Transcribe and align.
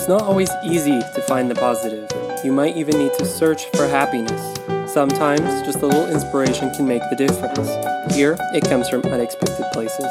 It's 0.00 0.08
not 0.08 0.22
always 0.22 0.48
easy 0.64 0.98
to 0.98 1.22
find 1.28 1.50
the 1.50 1.54
positive. 1.54 2.08
You 2.42 2.52
might 2.52 2.74
even 2.74 2.98
need 2.98 3.12
to 3.18 3.26
search 3.26 3.66
for 3.76 3.86
happiness. 3.86 4.58
Sometimes 4.90 5.42
just 5.60 5.82
a 5.82 5.86
little 5.86 6.08
inspiration 6.08 6.72
can 6.74 6.88
make 6.88 7.02
the 7.10 7.16
difference. 7.16 7.68
Here, 8.14 8.34
it 8.54 8.64
comes 8.64 8.88
from 8.88 9.02
unexpected 9.02 9.66
places. 9.74 10.06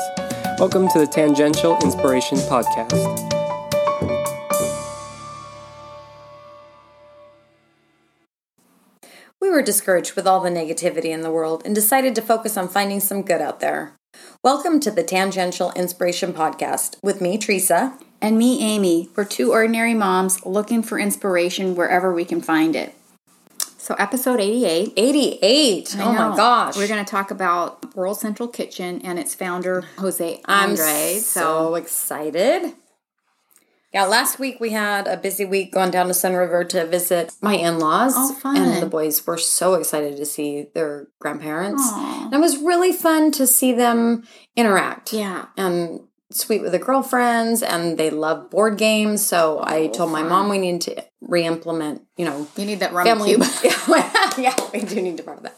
Welcome 0.59 0.89
to 0.89 0.99
the 0.99 1.07
Tangential 1.07 1.75
Inspiration 1.79 2.37
Podcast. 2.37 2.93
We 9.41 9.49
were 9.49 9.63
discouraged 9.63 10.15
with 10.15 10.27
all 10.27 10.39
the 10.39 10.51
negativity 10.51 11.05
in 11.05 11.21
the 11.21 11.31
world 11.31 11.63
and 11.65 11.73
decided 11.73 12.13
to 12.13 12.21
focus 12.21 12.57
on 12.57 12.67
finding 12.67 12.99
some 12.99 13.23
good 13.23 13.41
out 13.41 13.59
there. 13.59 13.95
Welcome 14.43 14.79
to 14.81 14.91
the 14.91 15.03
Tangential 15.03 15.71
Inspiration 15.71 16.31
Podcast 16.31 16.97
with 17.01 17.21
me, 17.21 17.39
Teresa. 17.39 17.97
And 18.21 18.37
me, 18.37 18.61
Amy. 18.61 19.09
We're 19.15 19.25
two 19.25 19.51
ordinary 19.51 19.93
moms 19.93 20.45
looking 20.45 20.83
for 20.83 20.99
inspiration 20.99 21.75
wherever 21.75 22.13
we 22.13 22.25
can 22.25 22.41
find 22.41 22.75
it. 22.75 22.93
So, 23.77 23.95
episode 23.95 24.39
88. 24.39 24.93
88. 24.97 25.95
I 25.97 26.03
Oh 26.03 26.13
my 26.13 26.35
gosh. 26.35 26.75
We're 26.75 26.87
going 26.87 27.03
to 27.03 27.09
talk 27.09 27.31
about 27.31 27.95
World 27.95 28.19
Central 28.19 28.47
Kitchen 28.49 29.01
and 29.03 29.17
its 29.17 29.33
founder, 29.33 29.85
Jose 29.97 30.41
I'm 30.45 30.71
Andres. 30.71 31.25
so 31.25 31.75
excited. 31.75 32.73
Yeah, 33.93 34.05
last 34.05 34.37
week 34.37 34.59
we 34.59 34.69
had 34.69 35.07
a 35.07 35.17
busy 35.17 35.45
week 35.45 35.71
going 35.71 35.89
down 35.89 36.05
to 36.07 36.13
Sunriver 36.13 36.67
to 36.69 36.85
visit 36.85 37.33
my 37.41 37.55
in 37.55 37.79
laws. 37.79 38.13
Oh, 38.15 38.33
fun. 38.35 38.57
And 38.57 38.83
the 38.83 38.85
boys 38.85 39.25
were 39.25 39.37
so 39.39 39.73
excited 39.73 40.17
to 40.17 40.25
see 40.25 40.67
their 40.75 41.07
grandparents. 41.19 41.81
Aw. 41.83 42.25
And 42.25 42.33
it 42.35 42.39
was 42.39 42.57
really 42.59 42.91
fun 42.91 43.31
to 43.31 43.47
see 43.47 43.71
them 43.73 44.27
interact. 44.55 45.11
Yeah. 45.11 45.47
And 45.57 46.01
sweet 46.31 46.61
with 46.61 46.71
the 46.71 46.79
girlfriends, 46.79 47.63
and 47.63 47.97
they 47.97 48.09
love 48.09 48.49
board 48.49 48.77
games. 48.77 49.25
So 49.25 49.59
oh, 49.59 49.63
I 49.65 49.87
told 49.87 50.11
my 50.11 50.23
mom 50.23 50.49
we 50.49 50.57
need 50.57 50.81
to 50.81 51.03
re 51.21 51.43
implement, 51.45 52.03
you 52.17 52.25
know, 52.25 52.47
You 52.55 52.65
need 52.65 52.79
that 52.79 52.93
rum 52.93 53.05
family. 53.05 53.35
cube. 53.35 53.43
yeah, 54.37 54.55
we 54.73 54.81
do 54.81 55.01
need 55.01 55.17
to 55.17 55.23
borrow 55.23 55.39
that. 55.41 55.57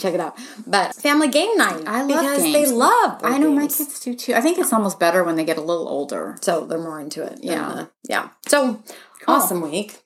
Check 0.00 0.14
it 0.14 0.20
out. 0.20 0.36
But 0.66 0.94
family 0.94 1.28
game 1.28 1.56
night. 1.56 1.82
I 1.86 2.02
love 2.02 2.08
because 2.08 2.42
games. 2.42 2.70
they 2.70 2.74
love. 2.74 3.20
board 3.20 3.32
I 3.32 3.38
know 3.38 3.50
my 3.50 3.66
kids 3.66 4.00
do 4.00 4.14
too. 4.14 4.34
I 4.34 4.40
think 4.40 4.58
it's 4.58 4.72
almost 4.72 4.98
better 4.98 5.22
when 5.24 5.36
they 5.36 5.44
get 5.44 5.58
a 5.58 5.62
little 5.62 5.88
older. 5.88 6.36
so 6.40 6.64
they're 6.66 6.78
more 6.78 7.00
into 7.00 7.22
it. 7.22 7.38
Yeah. 7.42 7.72
the- 7.74 7.90
yeah. 8.08 8.28
So 8.46 8.82
awesome 9.26 9.60
week. 9.60 9.98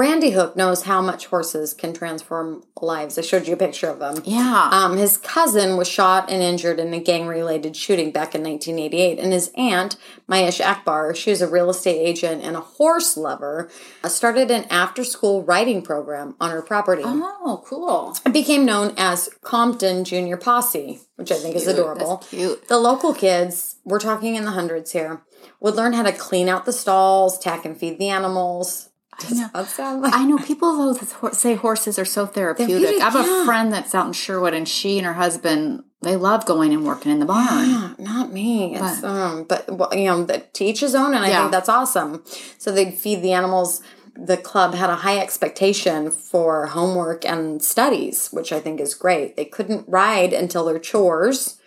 Randy 0.00 0.30
Hook 0.30 0.56
knows 0.56 0.84
how 0.84 1.02
much 1.02 1.26
horses 1.26 1.74
can 1.74 1.92
transform 1.92 2.64
lives. 2.80 3.18
I 3.18 3.20
showed 3.20 3.46
you 3.46 3.52
a 3.52 3.58
picture 3.58 3.90
of 3.90 3.98
them. 3.98 4.22
Yeah. 4.24 4.70
Um, 4.72 4.96
his 4.96 5.18
cousin 5.18 5.76
was 5.76 5.88
shot 5.88 6.30
and 6.30 6.42
injured 6.42 6.80
in 6.80 6.94
a 6.94 7.00
gang 7.00 7.26
related 7.26 7.76
shooting 7.76 8.10
back 8.10 8.34
in 8.34 8.42
1988. 8.42 9.18
And 9.18 9.30
his 9.30 9.52
aunt, 9.58 9.98
Mayisha 10.26 10.64
Akbar, 10.64 11.14
she 11.14 11.28
was 11.28 11.42
a 11.42 11.46
real 11.46 11.68
estate 11.68 11.98
agent 11.98 12.42
and 12.42 12.56
a 12.56 12.60
horse 12.60 13.18
lover, 13.18 13.68
uh, 14.02 14.08
started 14.08 14.50
an 14.50 14.64
after 14.70 15.04
school 15.04 15.42
riding 15.42 15.82
program 15.82 16.34
on 16.40 16.50
her 16.50 16.62
property. 16.62 17.02
oh, 17.04 17.62
cool. 17.66 18.16
It 18.24 18.32
became 18.32 18.64
known 18.64 18.94
as 18.96 19.28
Compton 19.42 20.04
Junior 20.04 20.38
Posse, 20.38 21.00
which 21.16 21.30
I 21.30 21.36
think 21.36 21.56
is 21.56 21.66
adorable. 21.66 22.16
That's 22.16 22.30
cute. 22.30 22.68
The 22.68 22.78
local 22.78 23.12
kids, 23.12 23.76
we're 23.84 24.00
talking 24.00 24.34
in 24.36 24.46
the 24.46 24.52
hundreds 24.52 24.92
here, 24.92 25.20
would 25.60 25.74
learn 25.74 25.92
how 25.92 26.04
to 26.04 26.12
clean 26.12 26.48
out 26.48 26.64
the 26.64 26.72
stalls, 26.72 27.38
tack 27.38 27.66
and 27.66 27.76
feed 27.76 27.98
the 27.98 28.08
animals. 28.08 28.89
Does 29.20 29.38
know. 29.78 29.98
like 30.00 30.14
I 30.14 30.24
know 30.24 30.38
people 30.38 30.76
though 30.76 30.94
that 30.94 31.34
say 31.34 31.54
horses 31.54 31.98
are 31.98 32.04
so 32.04 32.26
therapeutic. 32.26 32.74
Therapeutic, 32.74 33.02
I 33.02 33.10
have 33.10 33.26
yeah. 33.26 33.42
a 33.42 33.44
friend 33.44 33.72
that's 33.72 33.94
out 33.94 34.06
in 34.06 34.12
Sherwood, 34.12 34.54
and 34.54 34.68
she 34.68 34.98
and 34.98 35.06
her 35.06 35.14
husband 35.14 35.84
they 36.02 36.16
love 36.16 36.46
going 36.46 36.72
and 36.72 36.84
working 36.86 37.12
in 37.12 37.18
the 37.20 37.26
barn. 37.26 37.68
Yeah, 37.68 37.94
not 37.98 38.32
me. 38.32 38.74
It's 38.74 39.04
um, 39.04 39.44
but 39.44 39.70
well, 39.70 39.94
you 39.94 40.06
know, 40.06 40.24
the, 40.24 40.38
to 40.38 40.64
each 40.64 40.80
his 40.80 40.94
own, 40.94 41.14
and 41.14 41.24
I 41.24 41.28
Yeah. 41.28 41.40
think 41.40 41.52
that's 41.52 41.68
awesome. 41.68 42.24
So 42.58 42.72
they'd 42.72 42.94
feed 42.94 43.22
the 43.22 43.32
animals. 43.32 43.82
The 44.16 44.36
club 44.36 44.74
had 44.74 44.90
a 44.90 44.96
high 44.96 45.18
expectation 45.18 46.10
for 46.10 46.66
homework 46.66 47.24
and 47.24 47.62
studies, 47.62 48.28
which 48.32 48.52
I 48.52 48.60
think 48.60 48.80
is 48.80 48.94
great. 48.94 49.36
They 49.36 49.44
couldn't 49.44 49.88
ride 49.88 50.32
until 50.32 50.64
their 50.64 50.78
chores 50.78 51.58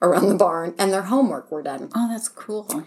around 0.00 0.28
the 0.28 0.34
barn 0.36 0.74
and 0.78 0.92
their 0.92 1.02
homework 1.02 1.50
were 1.50 1.62
done. 1.62 1.90
Oh, 1.94 2.08
that's 2.08 2.28
cool. 2.28 2.84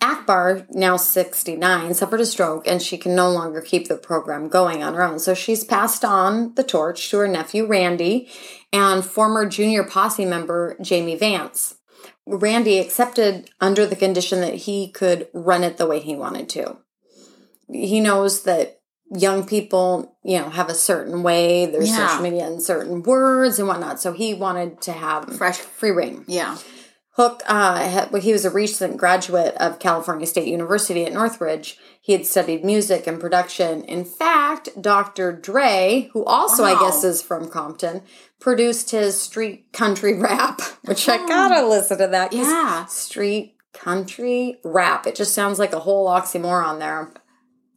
Akbar, 0.00 0.66
now 0.70 0.96
69, 0.96 1.92
suffered 1.94 2.20
a 2.20 2.26
stroke 2.26 2.68
and 2.68 2.80
she 2.80 2.96
can 2.96 3.14
no 3.16 3.30
longer 3.30 3.60
keep 3.60 3.88
the 3.88 3.96
program 3.96 4.48
going 4.48 4.82
on 4.82 4.94
her 4.94 5.02
own. 5.02 5.18
So 5.18 5.34
she's 5.34 5.64
passed 5.64 6.04
on 6.04 6.54
the 6.54 6.62
torch 6.62 7.10
to 7.10 7.18
her 7.18 7.28
nephew, 7.28 7.66
Randy, 7.66 8.28
and 8.72 9.04
former 9.04 9.46
junior 9.46 9.82
posse 9.84 10.24
member, 10.24 10.76
Jamie 10.80 11.16
Vance. 11.16 11.76
Randy 12.26 12.78
accepted 12.78 13.50
under 13.60 13.86
the 13.86 13.96
condition 13.96 14.40
that 14.42 14.54
he 14.54 14.90
could 14.90 15.28
run 15.32 15.64
it 15.64 15.78
the 15.78 15.86
way 15.86 15.98
he 15.98 16.14
wanted 16.14 16.48
to. 16.50 16.76
He 17.72 18.00
knows 18.00 18.42
that 18.44 18.80
young 19.10 19.46
people, 19.46 20.16
you 20.22 20.38
know, 20.38 20.50
have 20.50 20.68
a 20.68 20.74
certain 20.74 21.22
way, 21.22 21.66
there's 21.66 21.88
Yeah. 21.88 22.06
social 22.08 22.22
media 22.22 22.46
and 22.46 22.62
certain 22.62 23.02
words 23.02 23.58
and 23.58 23.66
whatnot. 23.66 24.00
So 24.00 24.12
he 24.12 24.34
wanted 24.34 24.80
to 24.82 24.92
have 24.92 25.34
Fresh. 25.36 25.56
free 25.58 25.90
reign. 25.90 26.24
Yeah. 26.28 26.56
Hook, 27.18 27.42
uh, 27.46 28.16
he 28.20 28.32
was 28.32 28.44
a 28.44 28.50
recent 28.50 28.96
graduate 28.96 29.56
of 29.56 29.80
California 29.80 30.24
State 30.24 30.46
University 30.46 31.04
at 31.04 31.12
Northridge. 31.12 31.76
He 32.00 32.12
had 32.12 32.24
studied 32.24 32.64
music 32.64 33.08
and 33.08 33.20
production. 33.20 33.82
In 33.82 34.04
fact, 34.04 34.80
Dr. 34.80 35.32
Dre, 35.32 36.10
who 36.12 36.24
also 36.24 36.62
I 36.62 36.78
guess 36.78 37.02
is 37.02 37.20
from 37.20 37.50
Compton, 37.50 38.02
produced 38.38 38.92
his 38.92 39.20
street 39.20 39.72
country 39.72 40.14
rap, 40.20 40.60
which 40.84 41.08
I 41.08 41.16
gotta 41.26 41.66
listen 41.66 41.98
to 41.98 42.06
that. 42.06 42.32
Yeah. 42.32 42.84
Street 42.84 43.56
country 43.72 44.60
rap. 44.62 45.04
It 45.04 45.16
just 45.16 45.34
sounds 45.34 45.58
like 45.58 45.72
a 45.72 45.80
whole 45.80 46.08
oxymoron 46.08 46.78
there. 46.78 47.12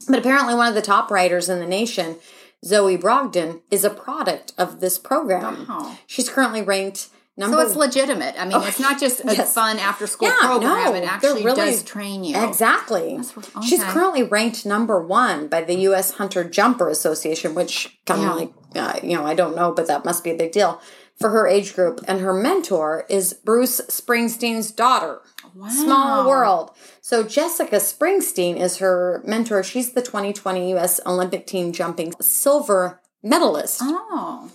But 0.08 0.20
apparently, 0.20 0.54
one 0.54 0.68
of 0.68 0.76
the 0.76 0.84
top 0.84 1.10
writers 1.10 1.50
in 1.50 1.60
the 1.60 1.66
nation, 1.66 2.18
Zoie 2.64 2.96
Brogdon, 2.96 3.62
is 3.72 3.84
a 3.84 3.90
product 3.90 4.54
of 4.60 4.82
this 4.82 5.00
program. 5.00 5.66
Wow. 5.68 5.98
She's 6.06 6.30
currently 6.30 6.62
ranked 6.62 7.10
number 7.42 7.58
So 7.58 7.64
it's 7.68 7.76
legitimate. 7.76 8.36
I 8.40 8.46
mean, 8.46 8.62
it's 8.64 8.80
not 8.80 9.00
just 9.00 9.20
a 9.20 9.24
yes. 9.36 9.54
fun 9.54 9.78
after 9.80 10.08
school 10.08 10.30
Yeah, 10.30 10.38
program. 10.48 10.62
no, 10.86 10.94
it 10.94 11.04
actually 11.04 11.44
really- 11.44 11.56
does 11.72 11.84
train 11.84 12.24
you. 12.24 12.38
Exactly. 12.48 13.18
That's- 13.18 13.66
She's 13.68 13.84
currently 13.84 14.24
ranked 14.24 14.66
number 14.66 15.06
one 15.06 15.48
by 15.48 15.62
the 15.64 15.76
U.S. 15.90 16.12
Hunter 16.14 16.44
Jumper 16.44 16.88
Association, 16.88 17.54
which 17.54 18.00
kind 18.06 18.22
of 18.22 18.26
Yeah. 18.28 18.34
like, 18.34 18.54
uh, 18.76 19.00
you 19.06 19.18
know, 19.18 19.26
I 19.26 19.34
don't 19.34 19.56
know, 19.56 19.74
but 19.74 19.88
that 19.88 20.06
must 20.06 20.24
be 20.24 20.32
a 20.32 20.36
big 20.38 20.52
deal 20.54 20.80
for 21.20 21.30
her 21.30 21.46
age 21.48 21.76
group. 21.76 22.00
And 22.08 22.22
her 22.22 22.34
mentor 22.34 23.06
is 23.10 23.34
Bruce 23.34 23.82
Springsteen's 23.90 24.72
daughter. 24.72 25.22
Wow. 25.54 25.68
Small 25.70 26.28
world. 26.30 26.72
So 27.02 27.24
Jessica 27.24 27.76
Springsteen 27.78 28.58
is 28.58 28.78
her 28.78 29.22
mentor. 29.26 29.64
She's 29.64 29.92
the 29.94 30.02
2020 30.02 30.70
U.S. 30.72 31.00
Olympic 31.06 31.46
team 31.46 31.74
jumping 31.74 32.14
silver 32.22 33.02
medalist. 33.22 33.80
Oh. 33.84 34.50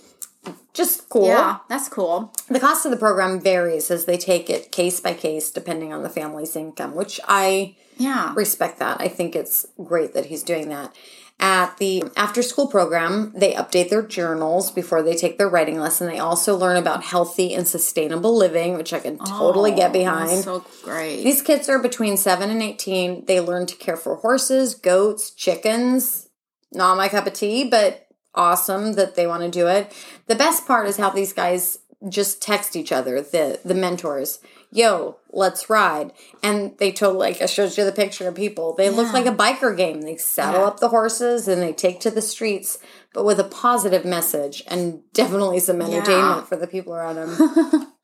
Just 0.73 1.09
cool. 1.09 1.27
Yeah, 1.27 1.57
that's 1.69 1.89
cool. 1.89 2.31
The 2.49 2.59
cost 2.59 2.85
of 2.85 2.91
the 2.91 2.97
program 2.97 3.39
varies 3.39 3.89
as 3.89 4.05
they 4.05 4.17
take 4.17 4.49
it 4.49 4.71
case 4.71 4.99
by 4.99 5.13
case 5.13 5.49
depending 5.51 5.91
on 5.93 6.03
the 6.03 6.09
family's 6.09 6.55
income, 6.55 6.95
which 6.95 7.19
I 7.27 7.75
Yeah. 7.97 8.33
respect 8.35 8.79
that. 8.79 8.97
I 8.99 9.07
think 9.07 9.35
it's 9.35 9.65
great 9.83 10.13
that 10.13 10.25
he's 10.27 10.43
doing 10.43 10.69
that. 10.69 10.93
At 11.39 11.77
the 11.77 12.03
after 12.15 12.41
school 12.41 12.65
program, 12.65 13.31
they 13.35 13.53
update 13.53 13.89
their 13.89 14.01
journals 14.01 14.71
before 14.71 15.03
they 15.03 15.15
take 15.15 15.37
their 15.37 15.47
writing 15.47 15.79
lesson. 15.79 16.07
They 16.07 16.17
also 16.17 16.55
learn 16.55 16.77
about 16.77 17.03
healthy 17.03 17.53
and 17.53 17.67
sustainable 17.67 18.35
living, 18.35 18.75
which 18.75 18.91
I 18.91 18.99
can 18.99 19.19
totally 19.19 19.71
get 19.71 19.91
Oh, 19.91 19.93
behind. 19.93 20.29
That's 20.31 20.45
so 20.45 20.63
great. 20.83 21.23
These 21.23 21.43
kids 21.43 21.69
are 21.69 21.77
between 21.77 22.17
7 22.17 22.49
and 22.49 22.63
18. 22.63 23.25
They 23.25 23.39
learn 23.39 23.67
to 23.67 23.75
care 23.75 23.97
for 23.97 24.15
horses, 24.15 24.73
goats, 24.73 25.29
chickens. 25.29 26.27
Not 26.71 26.97
my 26.97 27.07
cup 27.07 27.27
of 27.27 27.33
tea, 27.33 27.65
but 27.65 28.06
awesome 28.37 28.93
that 28.93 29.15
they 29.15 29.27
want 29.27 29.43
to 29.43 29.49
do 29.49 29.67
it. 29.67 29.91
The 30.27 30.35
best 30.35 30.65
part 30.65 30.87
is 30.87 30.97
how 30.97 31.09
these 31.09 31.33
guys 31.33 31.79
just 32.07 32.41
text 32.41 32.75
each 32.75 32.91
other, 32.91 33.21
the 33.21 33.59
the 33.65 33.73
mentors. 33.73 34.39
Yo, 34.71 35.17
let's 35.31 35.69
ride. 35.69 36.11
And 36.43 36.77
they 36.77 36.91
told 36.91 37.17
like 37.17 37.41
I 37.41 37.45
showed 37.47 37.75
you 37.77 37.85
the 37.85 37.91
picture 37.91 38.27
of 38.27 38.35
people. 38.35 38.73
They 38.75 38.89
look 38.89 39.11
like 39.13 39.25
a 39.25 39.31
biker 39.31 39.75
game. 39.75 40.01
They 40.01 40.17
saddle 40.17 40.61
Yeah. 40.61 40.67
up 40.67 40.79
the 40.79 40.89
horses 40.89 41.47
and 41.47 41.61
they 41.61 41.73
take 41.73 41.99
to 42.01 42.11
the 42.11 42.21
streets, 42.21 42.77
but 43.13 43.25
with 43.25 43.39
a 43.39 43.45
positive 43.45 44.05
message 44.05 44.63
and 44.67 45.01
definitely 45.13 45.59
some 45.59 45.81
entertainment 45.81 46.47
for 46.47 46.55
the 46.57 46.67
people 46.67 46.93
around 46.93 47.15
them. 47.15 47.87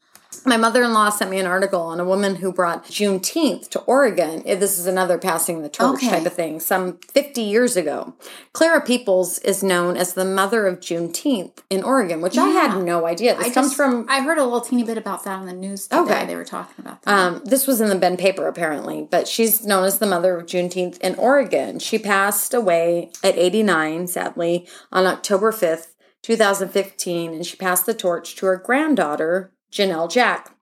My 0.46 0.58
mother 0.58 0.84
in 0.84 0.94
law 0.94 1.10
sent 1.10 1.30
me 1.32 1.40
an 1.40 1.46
article 1.46 1.82
on 1.82 2.00
a 2.00 2.06
woman 2.06 2.36
who 2.36 2.52
brought 2.52 2.86
Juneteenth 2.86 3.70
to 3.70 3.80
Oregon. 3.82 4.44
This 4.46 4.80
is 4.80 4.88
another 4.88 5.18
passing 5.18 5.62
the 5.62 5.70
torch 5.70 5.96
Okay. 5.98 6.10
type 6.10 6.26
of 6.26 6.34
thing, 6.34 6.60
some 6.60 6.98
50 7.14 7.42
years 7.42 7.76
ago. 7.78 8.14
Clara 8.54 8.82
Peoples 8.82 9.40
is 9.40 9.64
known 9.64 9.98
as 9.98 10.14
the 10.14 10.26
mother 10.26 10.66
of 10.68 10.80
Juneteenth 10.80 11.60
in 11.70 11.84
Oregon, 11.84 12.22
which 12.22 12.38
I 12.38 12.48
had 12.50 12.84
no 12.84 13.06
idea. 13.06 13.36
This 13.36 13.48
I 13.48 13.50
comes 13.52 13.68
just- 13.68 13.76
from. 13.78 14.06
I 14.10 14.22
heard 14.22 14.38
a 14.38 14.44
little 14.44 14.62
teeny 14.62 14.84
bit 14.84 14.98
about 14.98 15.24
that 15.24 15.40
on 15.40 15.46
the 15.46 15.54
news 15.54 15.88
today. 15.88 16.02
Okay. 16.02 16.26
They 16.26 16.36
were 16.36 16.46
talking 16.46 16.76
about 16.86 17.02
that. 17.04 17.12
Um, 17.14 17.42
this 17.46 17.68
was 17.68 17.82
in 17.82 17.90
the 17.90 17.96
Bend 17.96 18.20
paper, 18.20 18.48
apparently, 18.48 19.08
but 19.10 19.28
she's 19.28 19.66
known 19.66 19.84
as 19.86 20.00
the 20.00 20.08
mother 20.08 20.38
of 20.38 20.46
Juneteenth 20.46 20.98
in 21.00 21.16
Oregon. 21.16 21.80
She 21.80 21.98
passed 22.00 22.54
away 22.54 23.12
at 23.24 23.38
89, 23.38 24.08
sadly, 24.08 24.68
on 24.92 25.06
October 25.06 25.52
5th, 25.52 25.88
2015, 26.22 27.34
and 27.34 27.46
she 27.46 27.56
passed 27.58 27.86
the 27.86 27.94
torch 27.94 28.36
to 28.36 28.46
her 28.46 28.56
granddaughter, 28.58 29.52
Janelle 29.74 30.12
Jack. 30.12 30.56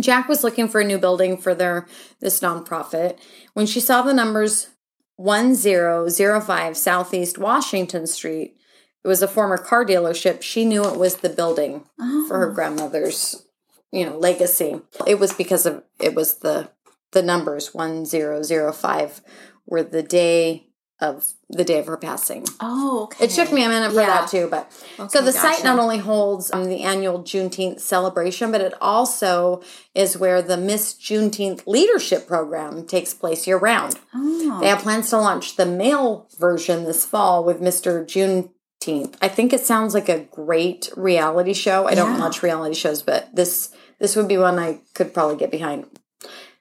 Jack 0.00 0.28
was 0.28 0.42
looking 0.42 0.68
for 0.68 0.80
a 0.80 0.84
new 0.84 0.98
building 0.98 1.36
for 1.36 1.54
their 1.54 1.86
this 2.20 2.40
nonprofit 2.40 3.18
when 3.54 3.66
she 3.66 3.80
saw 3.80 4.02
the 4.02 4.14
numbers 4.14 4.68
1005 5.16 6.76
Southeast 6.76 7.38
Washington 7.38 8.06
Street. 8.06 8.56
It 9.04 9.08
was 9.08 9.22
a 9.22 9.28
former 9.28 9.58
car 9.58 9.84
dealership. 9.84 10.42
She 10.42 10.64
knew 10.64 10.84
it 10.84 10.98
was 10.98 11.16
the 11.16 11.28
building 11.28 11.84
for 12.28 12.38
her 12.38 12.50
oh. 12.50 12.54
grandmother's, 12.54 13.46
you 13.90 14.06
know, 14.06 14.16
legacy. 14.18 14.80
It 15.06 15.18
was 15.18 15.32
because 15.32 15.66
of 15.66 15.84
it 16.00 16.14
was 16.14 16.38
the 16.38 16.70
the 17.12 17.22
numbers 17.22 17.74
1005 17.74 19.20
were 19.66 19.82
the 19.82 20.02
day 20.02 20.71
of 21.02 21.32
the 21.50 21.64
day 21.64 21.78
of 21.78 21.86
her 21.86 21.96
passing. 21.98 22.44
Oh, 22.60 23.02
okay. 23.04 23.24
It 23.26 23.30
took 23.30 23.52
me 23.52 23.64
a 23.64 23.68
minute 23.68 23.90
for 23.92 24.00
Yeah. 24.00 24.06
that 24.06 24.30
too, 24.30 24.48
but 24.50 24.72
so 24.96 25.04
Okay, 25.04 25.20
the 25.22 25.32
site 25.32 25.62
not 25.64 25.78
only 25.78 25.98
holds 25.98 26.50
um, 26.52 26.64
the 26.66 26.82
annual 26.82 27.18
Juneteenth 27.22 27.80
celebration, 27.80 28.50
but 28.52 28.60
it 28.60 28.72
also 28.80 29.60
is 29.94 30.16
where 30.16 30.40
the 30.40 30.56
Miss 30.56 30.94
Juneteenth 30.94 31.66
Leadership 31.66 32.26
Program 32.26 32.86
takes 32.86 33.12
place 33.12 33.46
year 33.46 33.58
round. 33.58 33.98
Oh. 34.14 34.58
They 34.60 34.68
have 34.68 34.78
plans 34.78 35.10
to 35.10 35.18
launch 35.18 35.56
the 35.56 35.66
male 35.66 36.28
version 36.38 36.84
this 36.84 37.04
fall 37.04 37.44
with 37.44 37.60
Mr. 37.60 38.06
Juneteenth. 38.06 39.14
I 39.20 39.28
think 39.28 39.52
it 39.52 39.60
sounds 39.60 39.94
like 39.94 40.08
a 40.08 40.20
great 40.20 40.88
reality 40.96 41.52
show. 41.52 41.86
I 41.86 41.94
don't 41.94 42.14
Yeah. 42.14 42.20
watch 42.20 42.42
reality 42.42 42.74
shows, 42.74 43.02
but 43.02 43.34
this 43.34 43.70
this 43.98 44.16
would 44.16 44.26
be 44.26 44.36
one 44.38 44.58
I 44.58 44.80
could 44.94 45.14
probably 45.14 45.36
get 45.36 45.50
behind. 45.52 45.86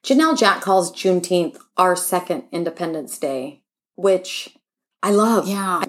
Janelle 0.03 0.37
Jack 0.37 0.61
calls 0.61 0.91
Juneteenth 0.91 1.57
our 1.77 1.95
second 1.95 2.43
Independence 2.51 3.17
Day, 3.17 3.60
which 3.95 4.57
I 5.03 5.11
love. 5.11 5.47
Yeah. 5.47 5.83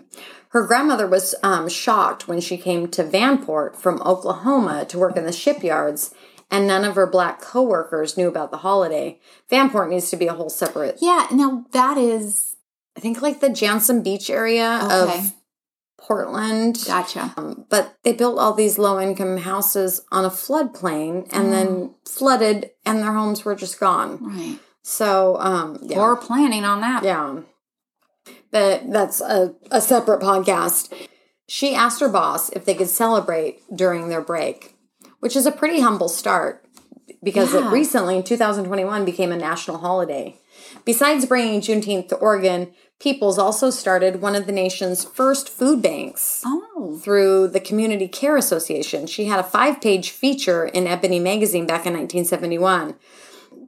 Her 0.50 0.66
grandmother 0.66 1.06
was 1.06 1.34
um, 1.42 1.68
shocked 1.68 2.28
when 2.28 2.40
she 2.40 2.56
came 2.58 2.88
to 2.88 3.02
Vanport 3.04 3.76
from 3.76 4.02
Oklahoma 4.02 4.84
to 4.86 4.98
work 4.98 5.16
in 5.16 5.24
the 5.24 5.32
shipyards, 5.32 6.14
and 6.50 6.66
none 6.66 6.84
of 6.84 6.94
her 6.96 7.06
black 7.06 7.40
coworkers 7.40 8.16
knew 8.18 8.28
about 8.28 8.50
the 8.50 8.58
holiday. 8.58 9.18
Vanport 9.50 9.88
needs 9.88 10.10
to 10.10 10.16
be 10.16 10.26
a 10.26 10.34
whole 10.34 10.50
separate. 10.50 10.98
Yeah. 11.00 11.26
Now 11.32 11.64
that 11.72 11.96
is 11.96 12.56
I 12.96 13.00
think 13.00 13.22
like 13.22 13.40
the 13.40 13.48
Jantzen 13.48 14.04
Beach 14.04 14.28
area 14.28 14.80
Okay. 14.84 15.18
of 15.18 15.32
Portland. 15.98 16.78
gotcha. 16.86 17.32
Um, 17.36 17.64
but 17.70 17.96
they 18.02 18.12
built 18.12 18.38
all 18.38 18.52
these 18.52 18.76
low 18.78 19.00
income 19.00 19.38
houses 19.38 20.02
on 20.10 20.24
a 20.24 20.30
floodplain 20.30 21.28
and 21.32 21.52
then 21.52 21.94
flooded, 22.06 22.70
and 22.84 22.98
their 22.98 23.12
homes 23.12 23.44
were 23.44 23.54
just 23.54 23.78
gone. 23.80 24.18
Right. 24.22 24.58
So, 24.82 25.36
um, 25.38 25.78
yeah. 25.80 25.98
Or 26.00 26.16
planning 26.16 26.64
on 26.64 26.80
that. 26.80 27.04
Yeah. 27.04 27.40
But 28.52 28.90
that's 28.92 29.20
a, 29.20 29.54
a 29.70 29.80
separate 29.80 30.20
podcast. 30.20 30.92
She 31.48 31.74
asked 31.74 32.00
her 32.00 32.08
boss 32.08 32.50
if 32.50 32.64
they 32.64 32.74
could 32.74 32.88
celebrate 32.88 33.62
during 33.74 34.08
their 34.08 34.20
break, 34.20 34.76
which 35.20 35.34
is 35.34 35.46
a 35.46 35.50
pretty 35.52 35.80
humble 35.80 36.08
start 36.08 36.64
because 37.22 37.52
Yeah. 37.54 37.68
it 37.68 37.72
recently, 37.72 38.16
in 38.16 38.22
2021, 38.22 39.04
became 39.04 39.32
a 39.32 39.36
national 39.36 39.78
holiday. 39.78 40.36
Besides 40.84 41.26
bringing 41.26 41.60
Juneteenth 41.60 42.08
to 42.10 42.16
Oregon, 42.16 42.72
Peoples 43.00 43.36
also 43.36 43.70
started 43.70 44.22
one 44.22 44.36
of 44.36 44.46
the 44.46 44.52
nation's 44.52 45.02
first 45.04 45.48
food 45.48 45.82
banks 45.82 46.42
Oh. 46.46 47.00
through 47.02 47.48
the 47.48 47.58
Community 47.58 48.06
Care 48.06 48.36
Association. 48.36 49.08
She 49.08 49.24
had 49.24 49.40
a 49.40 49.44
five 49.44 49.80
page 49.80 50.10
feature 50.10 50.66
in 50.66 50.86
Ebony 50.86 51.18
magazine 51.18 51.66
back 51.66 51.84
in 51.84 51.94
1971. 51.94 52.94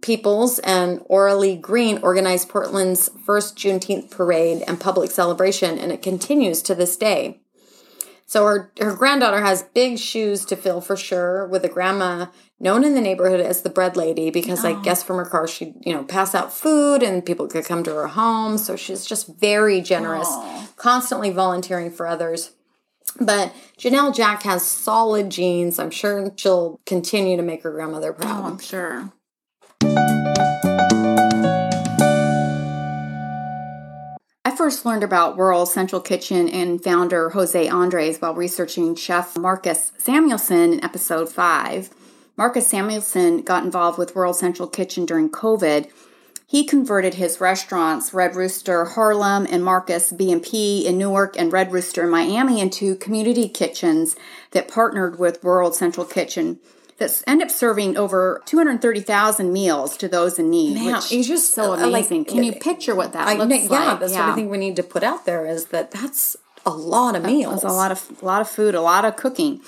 Peoples 0.04 0.58
and 0.58 1.00
Oralee 1.08 1.58
Green 1.58 1.98
organized 2.02 2.50
Portland's 2.50 3.08
first 3.24 3.56
Juneteenth 3.56 4.10
parade 4.10 4.62
and 4.66 4.78
public 4.78 5.10
celebration, 5.10 5.78
and 5.78 5.90
it 5.90 6.02
continues 6.02 6.60
to 6.60 6.74
this 6.74 6.94
day. 6.94 7.40
So 8.26 8.44
her, 8.44 8.70
her 8.78 8.94
granddaughter 8.94 9.40
has 9.40 9.62
big 9.62 9.98
shoes 9.98 10.44
to 10.44 10.56
fill 10.56 10.82
for 10.82 10.94
sure, 10.94 11.46
with 11.46 11.64
a 11.64 11.70
grandma 11.70 12.26
known 12.60 12.84
in 12.84 12.94
the 12.94 13.00
neighborhood 13.00 13.40
as 13.40 13.62
the 13.62 13.70
bread 13.70 13.96
lady 13.96 14.30
because 14.30 14.62
I 14.62 14.78
guess 14.82 15.02
from 15.02 15.16
her 15.16 15.24
car 15.24 15.48
she'd, 15.48 15.74
you 15.80 15.94
know, 15.94 16.04
pass 16.04 16.34
out 16.34 16.52
food 16.52 17.02
and 17.02 17.24
people 17.24 17.48
could 17.48 17.64
come 17.64 17.82
to 17.84 17.94
her 17.94 18.08
home. 18.08 18.58
So 18.58 18.76
she's 18.76 19.06
just 19.06 19.38
very 19.40 19.80
generous, 19.80 20.28
constantly 20.76 21.30
volunteering 21.30 21.90
for 21.90 22.06
others. 22.06 22.50
But 23.18 23.54
Janelle 23.78 24.14
Jack 24.14 24.42
has 24.42 24.66
solid 24.66 25.30
genes. 25.30 25.78
I'm 25.78 25.90
sure 25.90 26.30
she'll 26.36 26.80
continue 26.84 27.38
to 27.38 27.42
make 27.42 27.62
her 27.62 27.72
grandmother 27.72 28.10
Oh, 28.10 28.20
proud. 28.20 28.44
I'm 28.44 28.58
sure. 28.58 29.12
I 34.46 34.54
first 34.56 34.84
learned 34.84 35.02
about 35.02 35.36
World 35.36 35.68
Central 35.68 36.00
Kitchen 36.00 36.48
and 36.48 36.82
founder 36.82 37.30
Jose 37.30 37.68
Andres 37.68 38.18
while 38.18 38.34
researching 38.34 38.94
chef 38.94 39.36
Marcus 39.36 39.92
Samuelsson 39.98 40.74
in 40.74 40.84
episode 40.84 41.28
5. 41.28 41.90
Marcus 42.36 42.70
Samuelsson 42.70 43.44
got 43.44 43.64
involved 43.64 43.98
with 43.98 44.14
World 44.14 44.36
Central 44.36 44.68
Kitchen 44.68 45.06
during 45.06 45.30
COVID. 45.30 45.88
He 46.46 46.64
converted 46.64 47.14
his 47.14 47.40
restaurants, 47.40 48.12
Red 48.12 48.36
Rooster 48.36 48.84
Harlem 48.84 49.46
and 49.50 49.64
Marcus 49.64 50.12
B&P 50.12 50.86
in 50.86 50.98
Newark 50.98 51.38
and 51.38 51.52
Red 51.52 51.72
Rooster 51.72 52.04
in 52.04 52.10
Miami 52.10 52.60
into 52.60 52.96
community 52.96 53.48
kitchens 53.48 54.14
that 54.50 54.68
partnered 54.68 55.18
with 55.18 55.42
World 55.42 55.74
Central 55.74 56.06
Kitchen 56.06 56.60
that 56.98 57.22
end 57.26 57.42
up 57.42 57.50
serving 57.50 57.96
over 57.96 58.42
230,000 58.46 59.52
meals 59.52 59.96
to 59.96 60.08
those 60.08 60.38
in 60.38 60.50
need. 60.50 60.74
Man, 60.74 60.94
which 60.94 61.12
you 61.12 61.24
just 61.24 61.54
so 61.54 61.72
uh, 61.72 61.76
like- 61.76 61.88
amazing. 61.88 62.24
Can 62.24 62.42
you 62.42 62.52
picture 62.52 62.94
what 62.94 63.12
that 63.12 63.28
I, 63.28 63.34
looks 63.34 63.64
yeah, 63.64 63.92
like? 63.92 64.00
that's 64.00 64.12
what 64.12 64.22
I 64.22 64.34
think 64.34 64.50
we 64.50 64.58
need 64.58 64.76
to 64.76 64.82
put 64.82 65.02
out 65.02 65.26
there 65.26 65.46
is 65.46 65.66
that 65.66 65.90
that's 65.90 66.36
a 66.66 66.70
lot 66.70 67.14
of 67.16 67.24
meals. 67.24 67.56
It's 67.56 67.64
a 67.64 67.68
lot 67.68 67.90
of 67.90 68.22
a 68.22 68.24
lot 68.24 68.40
of 68.40 68.48
food, 68.48 68.74
a 68.74 68.80
lot 68.80 69.04
of 69.04 69.16
cooking. 69.16 69.60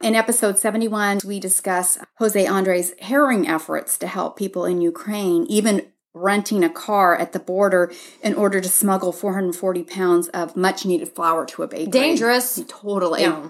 In 0.00 0.14
episode 0.14 0.60
71, 0.60 1.20
we 1.24 1.40
discuss 1.40 1.98
Jose 2.18 2.46
Andres' 2.46 2.92
harrowing 3.00 3.48
efforts 3.48 3.98
to 3.98 4.06
help 4.06 4.36
people 4.36 4.64
in 4.64 4.80
Ukraine, 4.80 5.44
even 5.48 5.86
renting 6.14 6.62
a 6.62 6.70
car 6.70 7.16
at 7.16 7.32
the 7.32 7.40
border 7.40 7.92
in 8.22 8.34
order 8.34 8.60
to 8.60 8.68
smuggle 8.68 9.12
440 9.12 9.82
pounds 9.84 10.28
of 10.28 10.56
much 10.56 10.86
needed 10.86 11.08
flour 11.08 11.44
to 11.46 11.64
a 11.64 11.66
bakery. 11.68 11.90
dangerous. 11.90 12.62
Totally. 12.68 13.22
Yeah. 13.22 13.48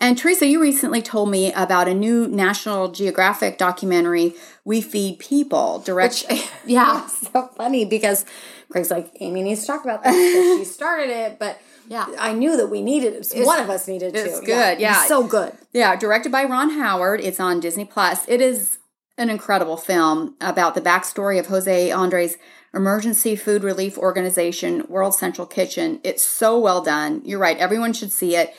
And 0.00 0.16
Teresa, 0.16 0.46
you 0.46 0.60
recently 0.60 1.02
told 1.02 1.28
me 1.30 1.52
about 1.52 1.88
a 1.88 1.94
new 1.94 2.28
National 2.28 2.88
Geographic 2.92 3.58
documentary, 3.58 4.34
We 4.64 4.80
Feed 4.80 5.18
People, 5.18 5.80
direct. 5.80 6.24
yeah, 6.66 7.06
so 7.06 7.48
funny 7.56 7.84
because 7.84 8.24
Craig's 8.70 8.90
like, 8.92 9.10
Amy 9.20 9.42
needs 9.42 9.62
to 9.62 9.66
talk 9.66 9.82
about 9.84 10.04
this 10.04 10.14
because 10.14 10.58
she 10.58 10.64
started 10.72 11.10
it, 11.10 11.38
but 11.40 11.60
Yeah. 11.88 12.06
I 12.18 12.32
knew 12.32 12.56
that 12.56 12.68
we 12.68 12.80
needed 12.80 13.14
it. 13.14 13.44
One 13.44 13.60
of 13.60 13.68
us 13.70 13.88
needed 13.88 14.14
to. 14.14 14.20
it's 14.20 14.40
good, 14.40 14.78
yeah. 14.78 14.98
It's 15.00 15.08
so 15.08 15.24
good. 15.26 15.52
Yeah, 15.72 15.96
directed 15.96 16.30
by 16.30 16.44
Ron 16.44 16.70
Howard. 16.70 17.20
It's 17.20 17.40
on 17.40 17.58
Disney 17.58 17.84
Plus. 17.84 18.28
It 18.28 18.40
is 18.40 18.78
an 19.16 19.30
incredible 19.30 19.76
film 19.76 20.36
about 20.40 20.76
the 20.76 20.80
backstory 20.80 21.40
of 21.40 21.46
Jose 21.46 21.90
Andres' 21.90 22.36
emergency 22.72 23.34
food 23.34 23.64
relief 23.64 23.98
organization, 23.98 24.84
World 24.88 25.14
Central 25.16 25.44
Kitchen. 25.46 25.98
It's 26.04 26.22
so 26.22 26.56
well 26.56 26.82
done. 26.82 27.22
You're 27.24 27.40
right. 27.40 27.56
Everyone 27.58 27.92
should 27.92 28.12
see 28.12 28.36
it. 28.36 28.54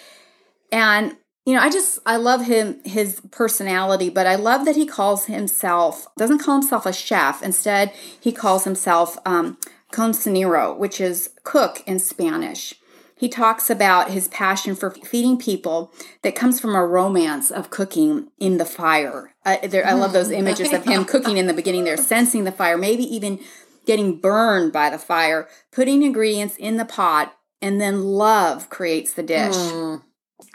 And 0.71 1.15
you 1.49 1.55
know, 1.55 1.61
I 1.61 1.71
just 1.71 1.97
I 2.05 2.17
love 2.17 2.45
him 2.45 2.79
his 2.85 3.21
personality, 3.31 4.11
but 4.11 4.27
I 4.27 4.35
love 4.35 4.65
that 4.65 4.75
he 4.75 4.85
calls 4.85 5.25
himself 5.25 6.07
doesn't 6.15 6.37
call 6.37 6.59
himself 6.59 6.85
a 6.85 6.93
chef. 6.93 7.41
Instead, 7.41 7.91
he 8.21 8.31
calls 8.31 8.65
himself 8.65 9.17
um, 9.25 9.57
cocinero, 9.91 10.77
which 10.77 11.01
is 11.01 11.31
cook 11.43 11.81
in 11.87 11.97
Spanish. 11.97 12.75
He 13.15 13.27
talks 13.27 13.71
about 13.71 14.11
his 14.11 14.27
passion 14.27 14.75
for 14.75 14.91
feeding 14.91 15.39
people 15.39 15.91
that 16.21 16.35
comes 16.35 16.59
from 16.59 16.75
a 16.75 16.85
romance 16.85 17.49
of 17.49 17.71
cooking 17.71 18.27
in 18.37 18.57
the 18.57 18.65
fire. 18.65 19.33
Uh, 19.43 19.57
there, 19.65 19.87
I 19.87 19.93
love 19.93 20.13
those 20.13 20.29
images 20.29 20.71
of 20.71 20.85
him 20.85 21.03
cooking 21.03 21.37
in 21.37 21.47
the 21.47 21.53
beginning 21.55 21.83
there, 21.83 21.97
sensing 21.97 22.43
the 22.43 22.51
fire, 22.51 22.77
maybe 22.77 23.03
even 23.03 23.39
getting 23.87 24.19
burned 24.19 24.71
by 24.71 24.91
the 24.91 24.99
fire, 24.99 25.49
putting 25.71 26.03
ingredients 26.03 26.57
in 26.57 26.77
the 26.77 26.85
pot, 26.85 27.35
and 27.59 27.81
then 27.81 28.03
love 28.03 28.69
creates 28.69 29.13
the 29.13 29.23
dish. 29.23 29.55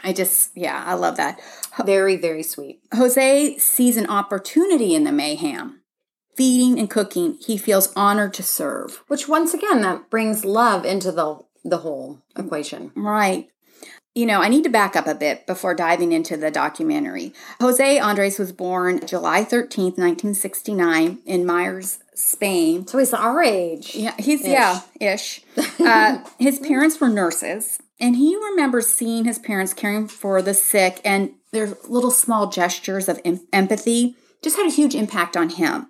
I 0.03 0.13
just, 0.13 0.51
yeah, 0.55 0.83
I 0.85 0.93
love 0.93 1.17
that. 1.17 1.39
Very, 1.85 2.15
very 2.15 2.43
sweet. 2.43 2.81
Jose 2.93 3.57
sees 3.57 3.97
an 3.97 4.09
opportunity 4.09 4.95
in 4.95 5.03
the 5.03 5.11
mayhem. 5.11 5.81
Feeding 6.35 6.77
and 6.79 6.89
cooking, 6.89 7.37
he 7.39 7.57
feels 7.57 7.93
honored 7.95 8.33
to 8.35 8.43
serve. 8.43 9.03
Which 9.07 9.27
once 9.27 9.53
again, 9.53 9.81
that 9.81 10.09
brings 10.09 10.43
love 10.43 10.85
into 10.85 11.11
the 11.11 11.39
the 11.65 11.79
whole 11.79 12.21
equation. 12.37 12.91
Right. 12.95 13.49
You 14.13 14.25
know, 14.25 14.41
I 14.41 14.47
need 14.47 14.63
to 14.63 14.69
back 14.69 14.95
up 14.95 15.07
a 15.07 15.15
bit 15.15 15.45
before 15.45 15.75
diving 15.75 16.13
into 16.13 16.37
the 16.37 16.49
documentary. 16.49 17.33
Jose 17.59 17.99
Andres 17.99 18.39
was 18.39 18.53
born 18.53 19.05
July 19.05 19.43
13th, 19.43 19.97
1969, 19.97 21.19
in 21.25 21.43
Mieres, 21.43 21.97
Spain. 22.13 22.87
So 22.87 22.97
he's 22.97 23.13
our 23.13 23.43
age. 23.43 23.93
Yeah, 23.93 24.15
he's, 24.17 24.47
yeah, 24.47 24.81
ish. 25.01 25.41
Uh, 25.79 26.23
his 26.39 26.59
parents 26.59 27.01
were 27.01 27.09
nurses, 27.09 27.79
and 27.99 28.15
he 28.15 28.35
remembers 28.35 28.87
seeing 28.87 29.25
his 29.25 29.39
parents 29.39 29.73
caring 29.73 30.07
for 30.07 30.41
the 30.41 30.53
sick, 30.53 30.99
and 31.05 31.31
their 31.51 31.77
little 31.87 32.11
small 32.11 32.49
gestures 32.49 33.07
of 33.07 33.21
em- 33.23 33.47
empathy 33.53 34.15
just 34.41 34.57
had 34.57 34.67
a 34.67 34.71
huge 34.71 34.95
impact 34.95 35.37
on 35.37 35.49
him. 35.49 35.87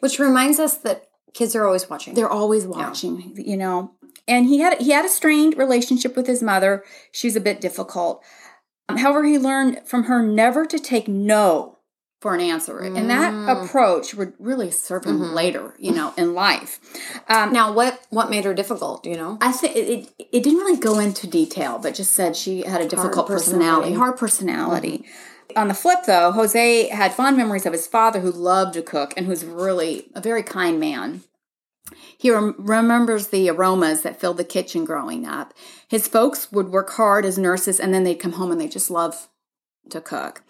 Which 0.00 0.18
reminds 0.18 0.58
us 0.58 0.76
that 0.78 1.08
kids 1.34 1.56
are 1.56 1.64
always 1.64 1.88
watching. 1.88 2.14
They're 2.14 2.28
always 2.28 2.66
watching, 2.66 3.32
you 3.36 3.56
know. 3.56 3.92
And 4.26 4.46
he 4.46 4.58
had 4.58 4.80
he 4.80 4.90
had 4.90 5.04
a 5.04 5.08
strained 5.08 5.56
relationship 5.56 6.16
with 6.16 6.26
his 6.26 6.42
mother. 6.42 6.84
She's 7.12 7.36
a 7.36 7.40
bit 7.40 7.60
difficult. 7.60 8.22
However, 8.88 9.24
he 9.24 9.38
learned 9.38 9.82
from 9.86 10.04
her 10.04 10.22
never 10.22 10.66
to 10.66 10.78
take 10.78 11.08
no 11.08 11.77
for 12.20 12.34
an 12.34 12.40
answer. 12.40 12.78
And 12.80 13.08
that 13.10 13.32
Mm. 13.32 13.64
approach 13.64 14.14
would 14.14 14.32
really 14.40 14.70
serve 14.72 15.04
him 15.04 15.20
Mm-hmm. 15.20 15.34
later, 15.34 15.74
you 15.78 15.92
know, 15.92 16.12
in 16.16 16.34
life. 16.34 16.80
Um, 17.28 17.52
Now, 17.52 17.72
what 17.72 18.00
what 18.10 18.28
made 18.30 18.44
her 18.44 18.54
difficult? 18.54 19.06
You 19.06 19.16
know? 19.16 19.38
I 19.40 19.52
think 19.52 19.76
it, 19.76 19.88
it, 19.88 20.26
it 20.32 20.42
didn't 20.42 20.58
really 20.58 20.78
go 20.78 20.98
into 20.98 21.26
detail, 21.28 21.78
but 21.80 21.94
just 21.94 22.12
said 22.12 22.34
she 22.36 22.62
had 22.62 22.80
a 22.80 22.88
difficult 22.88 23.26
personality, 23.28 23.92
personality. 23.92 23.94
hard 23.94 24.16
personality. 24.18 25.04
On 25.56 25.68
the 25.68 25.74
flip, 25.74 26.00
though, 26.06 26.30
Jose 26.32 26.88
had 26.88 27.14
fond 27.14 27.36
memories 27.36 27.64
of 27.66 27.72
his 27.72 27.86
father 27.86 28.20
who 28.20 28.30
loved 28.30 28.74
to 28.74 28.82
cook 28.82 29.14
and 29.16 29.26
who's 29.26 29.44
really 29.44 30.10
a 30.14 30.20
very 30.20 30.42
kind 30.42 30.78
man. 30.78 31.22
He 32.18 32.30
rem- 32.30 32.54
remembers 32.58 33.28
the 33.28 33.48
aromas 33.48 34.02
that 34.02 34.20
filled 34.20 34.36
the 34.36 34.44
kitchen 34.44 34.84
growing 34.84 35.24
up. 35.26 35.54
His 35.88 36.06
folks 36.06 36.52
would 36.52 36.68
work 36.70 36.90
hard 36.90 37.24
as 37.24 37.38
nurses 37.38 37.80
and 37.80 37.94
then 37.94 38.04
they'd 38.04 38.16
come 38.16 38.32
home 38.32 38.50
and 38.50 38.60
they 38.60 38.68
just 38.68 38.90
love 38.90 39.28
to 39.90 40.00
cook. 40.00 40.42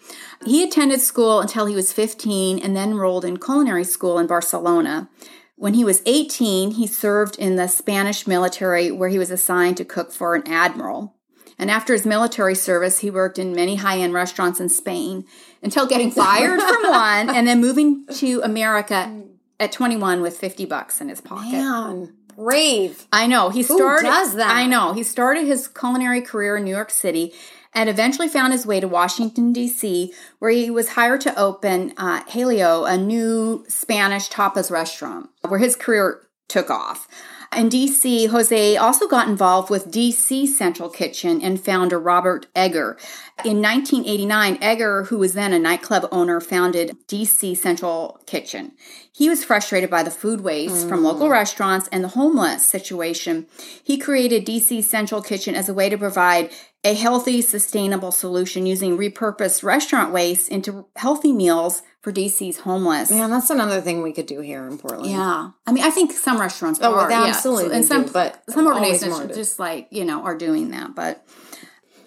He 0.45 0.63
attended 0.63 1.01
school 1.01 1.39
until 1.41 1.65
he 1.65 1.75
was 1.75 1.93
15 1.93 2.59
and 2.59 2.75
then 2.75 2.91
enrolled 2.91 3.25
in 3.25 3.37
culinary 3.37 3.83
school 3.83 4.19
in 4.19 4.27
Barcelona. 4.27 5.09
When 5.55 5.73
he 5.73 5.83
was 5.83 6.01
18, 6.05 6.71
he 6.71 6.87
served 6.87 7.37
in 7.37 7.55
the 7.57 7.67
Spanish 7.67 8.25
military 8.25 8.91
where 8.91 9.09
he 9.09 9.19
was 9.19 9.31
assigned 9.31 9.77
to 9.77 9.85
cook 9.85 10.11
for 10.11 10.35
an 10.35 10.47
admiral. 10.47 11.15
And 11.57 11.69
after 11.69 11.91
his 11.91 12.05
military 12.05 12.55
service, 12.55 12.99
he 12.99 13.11
worked 13.11 13.37
in 13.37 13.53
many 13.53 13.75
high 13.75 13.99
end 13.99 14.13
restaurants 14.13 14.61
in 14.61 14.69
Spain 14.69 15.25
until 15.61 15.85
getting 15.85 16.11
fired 16.11 16.61
from 16.61 16.83
one 16.89 17.29
and 17.29 17.45
then 17.45 17.59
moving 17.59 18.05
to 18.15 18.41
America 18.41 19.23
at 19.59 19.73
21 19.73 20.21
with 20.21 20.37
50 20.37 20.65
bucks 20.65 21.01
in 21.01 21.09
his 21.09 21.19
pocket. 21.19 21.51
Man, 21.51 22.13
brave. 22.33 23.05
I 23.11 23.27
know. 23.27 23.49
He 23.49 23.63
started 23.63 24.07
does 24.07 24.35
that? 24.35 24.55
I 24.55 24.65
know. 24.65 24.93
He 24.93 25.03
started 25.03 25.45
his 25.45 25.67
culinary 25.67 26.21
career 26.21 26.55
in 26.55 26.63
New 26.63 26.71
York 26.71 26.89
City 26.89 27.33
and 27.79 27.87
eventually 27.87 28.27
found 28.27 28.51
his 28.51 28.65
way 28.65 28.81
to 28.81 28.89
Washington 28.89 29.53
D.C., 29.53 30.11
where 30.39 30.51
he 30.51 30.69
was 30.69 30.89
hired 30.89 31.21
to 31.21 31.39
open 31.39 31.93
uh, 31.95 32.21
Jaleo, 32.25 32.85
a 32.85 32.97
new 32.97 33.63
Spanish 33.69 34.27
tapas 34.27 34.69
restaurant, 34.69 35.29
where 35.47 35.61
his 35.61 35.77
career 35.77 36.27
took 36.49 36.69
off. 36.69 37.07
In 37.55 37.69
DC, 37.69 38.29
Jose 38.29 38.77
also 38.77 39.07
got 39.07 39.27
involved 39.27 39.69
with 39.71 39.91
DC 39.91 40.47
Central 40.47 40.89
Kitchen 40.89 41.41
and 41.41 41.59
founder 41.59 41.97
Robert 41.97 42.45
Egger. 42.55 42.97
In 43.43 43.61
1989, 43.61 44.59
Egger, 44.61 45.05
who 45.05 45.17
was 45.17 45.33
then 45.33 45.53
a 45.53 45.57
nightclub 45.57 46.07
owner, 46.11 46.39
founded 46.39 46.95
DC 47.07 47.57
Central 47.57 48.19
Kitchen. 48.27 48.73
He 49.11 49.29
was 49.29 49.43
frustrated 49.43 49.89
by 49.89 50.03
the 50.03 50.11
food 50.11 50.41
waste 50.41 50.87
from 50.87 51.03
local 51.03 51.27
restaurants 51.27 51.89
and 51.91 52.03
the 52.03 52.09
homeless 52.09 52.65
situation. 52.65 53.47
He 53.83 53.97
created 53.97 54.45
DC 54.45 54.83
Central 54.83 55.21
Kitchen 55.21 55.55
as 55.55 55.67
a 55.67 55.73
way 55.73 55.89
to 55.89 55.97
provide 55.97 56.51
a 56.83 56.93
healthy, 56.93 57.41
sustainable 57.41 58.11
solution 58.11 58.65
using 58.65 58.97
repurposed 58.97 59.63
restaurant 59.63 60.13
waste 60.13 60.49
into 60.49 60.85
healthy 60.95 61.33
meals 61.33 61.81
for 62.01 62.13
DC's 62.13 62.59
homeless. 62.59 63.11
Man, 63.11 63.29
that's 63.29 63.49
another 63.49 63.81
thing 63.81 64.01
we 64.01 64.13
could 64.13 64.25
do 64.25 64.39
here 64.39 64.65
in 64.65 64.77
Portland. 64.77 65.11
Yeah, 65.11 65.49
I 65.67 65.71
mean, 65.73 65.83
I 65.83 65.89
think 65.89 66.13
some 66.13 66.39
restaurants 66.39 66.79
Oh, 66.81 66.95
are 66.95 67.09
yeah. 67.09 67.25
absolutely 67.25 67.75
and 67.75 67.85
some, 67.85 68.05
do, 68.05 68.13
but 68.13 68.41
some 68.49 68.65
organizations 68.65 69.35
just 69.35 69.59
like 69.59 69.87
you 69.91 70.05
know 70.05 70.23
are 70.23 70.37
doing 70.37 70.71
that. 70.71 70.95
But 70.95 71.25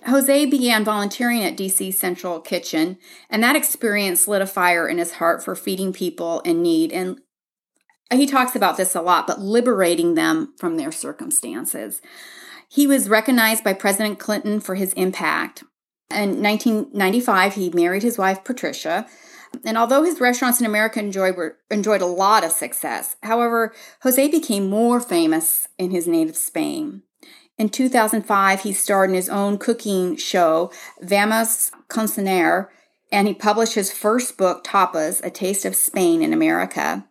Jose 0.06 0.46
began 0.46 0.84
volunteering 0.84 1.44
at 1.44 1.56
DC 1.56 1.92
Central 1.92 2.40
Kitchen, 2.40 2.96
and 3.28 3.42
that 3.42 3.56
experience 3.56 4.26
lit 4.26 4.40
a 4.40 4.46
fire 4.46 4.88
in 4.88 4.96
his 4.96 5.12
heart 5.12 5.44
for 5.44 5.54
feeding 5.54 5.92
people 5.92 6.40
in 6.40 6.62
need. 6.62 6.92
And 6.92 7.20
he 8.10 8.26
talks 8.26 8.56
about 8.56 8.78
this 8.78 8.94
a 8.94 9.02
lot, 9.02 9.26
but 9.26 9.40
liberating 9.40 10.14
them 10.14 10.54
from 10.58 10.76
their 10.76 10.92
circumstances. 10.92 12.00
He 12.72 12.86
was 12.86 13.10
recognized 13.10 13.62
by 13.62 13.74
President 13.74 14.18
Clinton 14.18 14.58
for 14.58 14.76
his 14.76 14.94
impact. 14.94 15.62
In 16.10 16.42
1995, 16.42 17.54
he 17.54 17.68
married 17.68 18.02
his 18.02 18.16
wife 18.16 18.44
Patricia. 18.44 19.06
And 19.62 19.76
although 19.76 20.04
his 20.04 20.22
restaurants 20.22 20.58
in 20.58 20.64
America 20.64 20.98
enjoyed, 20.98 21.36
were, 21.36 21.58
enjoyed 21.70 22.00
a 22.00 22.06
lot 22.06 22.44
of 22.44 22.50
success, 22.50 23.16
however, 23.22 23.74
Jose 24.04 24.26
became 24.28 24.70
more 24.70 25.00
famous 25.00 25.68
in 25.76 25.90
his 25.90 26.06
native 26.06 26.34
Spain. 26.34 27.02
In 27.58 27.68
2005, 27.68 28.62
he 28.62 28.72
starred 28.72 29.10
in 29.10 29.16
his 29.16 29.28
own 29.28 29.58
cooking 29.58 30.16
show, 30.16 30.72
Vamos 31.02 31.72
Cocinar, 31.90 32.68
and 33.12 33.28
he 33.28 33.34
published 33.34 33.74
his 33.74 33.92
first 33.92 34.38
book, 34.38 34.64
Tapas, 34.64 35.22
A 35.22 35.28
Taste 35.28 35.66
of 35.66 35.76
Spain 35.76 36.22
in 36.22 36.32
America. 36.32 37.06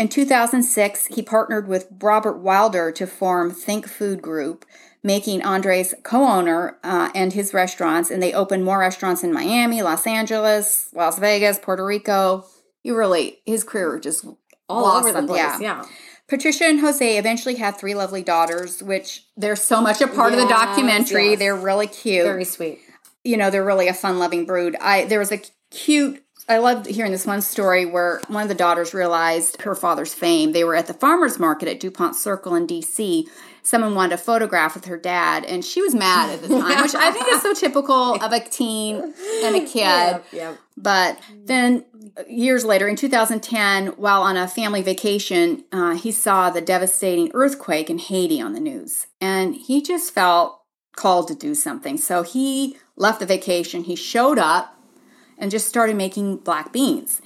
In 0.00 0.08
2006, 0.08 1.08
he 1.08 1.20
partnered 1.20 1.68
with 1.68 1.88
Robert 2.00 2.38
Wilder 2.38 2.90
to 2.92 3.06
form 3.06 3.50
Think 3.50 3.86
Food 3.86 4.22
Group, 4.22 4.64
making 5.02 5.42
Andres 5.42 5.94
co-owner 6.02 6.78
uh, 6.84 7.10
and 7.14 7.32
his 7.32 7.54
restaurants, 7.54 8.10
and 8.10 8.22
they 8.22 8.32
opened 8.32 8.64
more 8.64 8.78
restaurants 8.78 9.24
in 9.24 9.32
Miami, 9.32 9.82
Los 9.82 10.06
Angeles, 10.06 10.90
Las 10.94 11.18
Vegas, 11.18 11.58
Puerto 11.58 11.84
Rico. 11.84 12.44
He 12.82 12.90
really, 12.90 13.38
his 13.46 13.64
career 13.64 13.98
just 13.98 14.24
All 14.68 14.86
over 14.86 15.12
the 15.12 15.26
place. 15.26 15.60
Yeah. 15.60 15.84
Patricia 16.28 16.64
and 16.64 16.80
Jose 16.80 17.18
eventually 17.18 17.56
had 17.56 17.76
three 17.76 17.94
lovely 17.94 18.22
daughters, 18.22 18.82
which 18.82 19.24
they're 19.36 19.56
so 19.56 19.80
much 19.80 20.00
a 20.00 20.06
part 20.06 20.32
of 20.32 20.38
the 20.38 20.46
documentary. 20.46 21.30
yes. 21.30 21.38
They're 21.40 21.56
really 21.56 21.88
cute. 21.88 22.24
Very 22.24 22.44
sweet. 22.44 22.78
you 23.24 23.36
know, 23.36 23.50
they're 23.50 23.64
really 23.64 23.88
a 23.88 23.94
fun-loving 23.94 24.46
brood. 24.46 24.76
I 24.80 25.04
there 25.06 25.18
was 25.18 25.32
a 25.32 25.40
cute. 25.70 26.22
I 26.50 26.58
loved 26.58 26.86
hearing 26.86 27.12
this 27.12 27.26
one 27.26 27.42
story 27.42 27.86
where 27.86 28.20
one 28.26 28.42
of 28.42 28.48
the 28.48 28.56
daughters 28.56 28.92
realized 28.92 29.62
her 29.62 29.76
father's 29.76 30.12
fame. 30.12 30.50
They 30.50 30.64
were 30.64 30.74
at 30.74 30.88
the 30.88 30.94
farmers 30.94 31.38
market 31.38 31.68
at 31.68 31.78
DuPont 31.78 32.16
Circle 32.16 32.56
in 32.56 32.66
D.C. 32.66 33.28
Someone 33.62 33.94
wanted 33.94 34.14
a 34.14 34.18
photograph 34.18 34.74
with 34.74 34.86
her 34.86 34.96
dad, 34.96 35.44
and 35.44 35.64
she 35.64 35.80
was 35.80 35.94
mad 35.94 36.28
at 36.28 36.42
the 36.42 36.48
time, 36.48 36.82
which 36.82 36.96
I 36.96 37.12
think 37.12 37.28
is 37.28 37.40
so 37.40 37.54
typical 37.54 38.16
of 38.16 38.32
a 38.32 38.40
teen 38.40 39.14
and 39.44 39.54
a 39.54 39.60
kid. 39.64 39.74
Yep, 39.84 40.26
yep. 40.32 40.58
But 40.76 41.20
then 41.44 41.84
years 42.28 42.64
later, 42.64 42.88
in 42.88 42.96
2010, 42.96 43.88
while 43.88 44.22
on 44.22 44.36
a 44.36 44.48
family 44.48 44.82
vacation, 44.82 45.62
uh, 45.70 45.94
he 45.94 46.10
saw 46.10 46.50
the 46.50 46.60
devastating 46.60 47.30
earthquake 47.32 47.88
in 47.88 47.98
Haiti 47.98 48.40
on 48.40 48.54
the 48.54 48.60
news. 48.60 49.06
And 49.20 49.54
he 49.54 49.80
just 49.80 50.12
felt 50.12 50.62
called 50.96 51.28
to 51.28 51.36
do 51.36 51.54
something. 51.54 51.96
So 51.96 52.24
he 52.24 52.76
left 52.96 53.20
the 53.20 53.26
vacation, 53.26 53.84
he 53.84 53.94
showed 53.94 54.38
up 54.38 54.79
and 55.40 55.50
just 55.50 55.68
started 55.68 55.96
making 55.96 56.36
black 56.38 56.72
beans. 56.72 57.20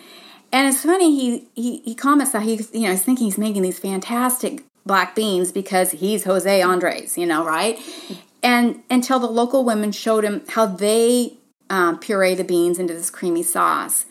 And 0.53 0.69
it's 0.69 0.83
funny, 0.83 1.15
he, 1.15 1.49
he, 1.55 1.79
he 1.79 1.95
comments 1.95 2.33
that 2.33 2.43
he, 2.43 2.61
you 2.73 2.83
know, 2.83 2.91
he's 2.91 3.03
thinking 3.03 3.27
he's 3.27 3.39
making 3.39 3.63
these 3.63 3.79
fantastic 3.79 4.63
black 4.87 5.15
beans 5.15 5.51
because 5.51 5.91
he's 5.91 6.25
Jose 6.25 6.63
Andres, 6.63 7.19
you 7.19 7.27
know, 7.27 7.45
right? 7.45 7.79
And 8.43 8.83
until 8.91 9.19
the 9.19 9.27
local 9.27 9.65
women 9.65 9.91
showed 9.91 10.25
him 10.25 10.43
how 10.49 10.67
they 10.67 11.35
um, 11.71 11.99
puree 11.99 12.35
the 12.35 12.45
beans 12.45 12.79
into 12.79 12.95
this 12.95 13.11
creamy 13.11 13.43
sauce. 13.43 14.07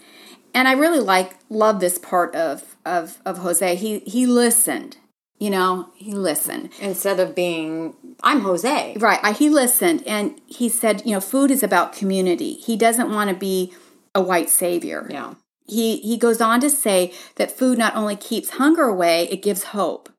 And 0.53 0.67
I 0.67 0.73
really 0.73 0.99
like 0.99 1.35
love 1.49 1.79
this 1.79 1.97
part 1.97 2.35
of 2.35 2.75
of 2.85 3.19
of 3.25 3.39
Jose. 3.39 3.75
He 3.75 3.99
he 3.99 4.25
listened. 4.25 4.97
You 5.39 5.49
know, 5.49 5.89
he 5.95 6.13
listened. 6.13 6.69
Instead 6.79 7.19
of 7.19 7.35
being, 7.35 7.95
I'm 8.21 8.41
Jose. 8.41 8.95
Right. 8.97 9.19
I, 9.21 9.33
he 9.33 9.49
listened 9.49 10.01
and 10.07 10.39
he 10.45 10.69
said, 10.69 11.01
you 11.05 11.11
know, 11.11 11.19
food 11.19 11.51
is 11.51 11.63
about 11.63 11.91
community. 11.91 12.53
He 12.53 12.77
doesn't 12.77 13.11
want 13.11 13.29
to 13.29 13.35
be 13.35 13.73
a 14.15 14.21
white 14.21 14.49
savior. 14.49 15.07
Yeah. 15.09 15.35
He 15.65 15.97
he 15.97 16.17
goes 16.17 16.41
on 16.41 16.59
to 16.61 16.69
say 16.69 17.13
that 17.35 17.57
food 17.57 17.77
not 17.77 17.95
only 17.95 18.15
keeps 18.15 18.51
hunger 18.51 18.83
away, 18.83 19.27
it 19.29 19.41
gives 19.41 19.65
hope. 19.65 20.09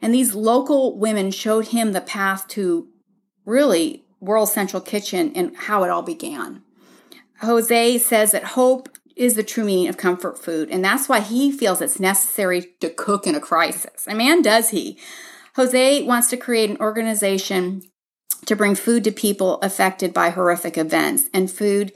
And 0.00 0.12
these 0.12 0.34
local 0.34 0.98
women 0.98 1.30
showed 1.30 1.68
him 1.68 1.92
the 1.92 2.00
path 2.00 2.48
to 2.48 2.88
really 3.44 4.04
World 4.20 4.48
Central 4.48 4.80
Kitchen 4.80 5.32
and 5.34 5.56
how 5.56 5.84
it 5.84 5.90
all 5.90 6.02
began. 6.02 6.62
Jose 7.40 7.98
says 7.98 8.30
that 8.32 8.44
hope 8.44 8.88
is 9.16 9.34
the 9.34 9.42
true 9.42 9.64
meaning 9.64 9.88
of 9.88 9.96
comfort 9.96 10.42
food, 10.42 10.70
and 10.70 10.84
that's 10.84 11.08
why 11.08 11.20
he 11.20 11.52
feels 11.52 11.80
it's 11.80 12.00
necessary 12.00 12.68
to 12.80 12.88
cook 12.88 13.26
in 13.26 13.34
a 13.34 13.40
crisis. 13.40 14.06
And 14.06 14.18
man, 14.18 14.42
does 14.42 14.70
he. 14.70 14.98
Jose 15.56 16.02
wants 16.04 16.28
to 16.28 16.36
create 16.36 16.70
an 16.70 16.78
organization 16.78 17.82
to 18.46 18.56
bring 18.56 18.74
food 18.74 19.04
to 19.04 19.12
people 19.12 19.58
affected 19.60 20.14
by 20.14 20.30
horrific 20.30 20.78
events, 20.78 21.24
and 21.34 21.50
food 21.50 21.92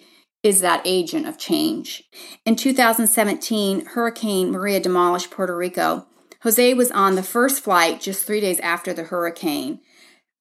is 0.46 0.60
that 0.60 0.80
agent 0.84 1.26
of 1.26 1.36
change. 1.36 2.04
In 2.44 2.54
2017, 2.54 3.86
Hurricane 3.86 4.52
Maria 4.52 4.78
demolished 4.78 5.30
Puerto 5.30 5.56
Rico. 5.56 6.06
Jose 6.42 6.74
was 6.74 6.92
on 6.92 7.16
the 7.16 7.22
first 7.22 7.64
flight 7.64 8.00
just 8.00 8.24
three 8.24 8.40
days 8.40 8.60
after 8.60 8.92
the 8.92 9.04
hurricane. 9.04 9.80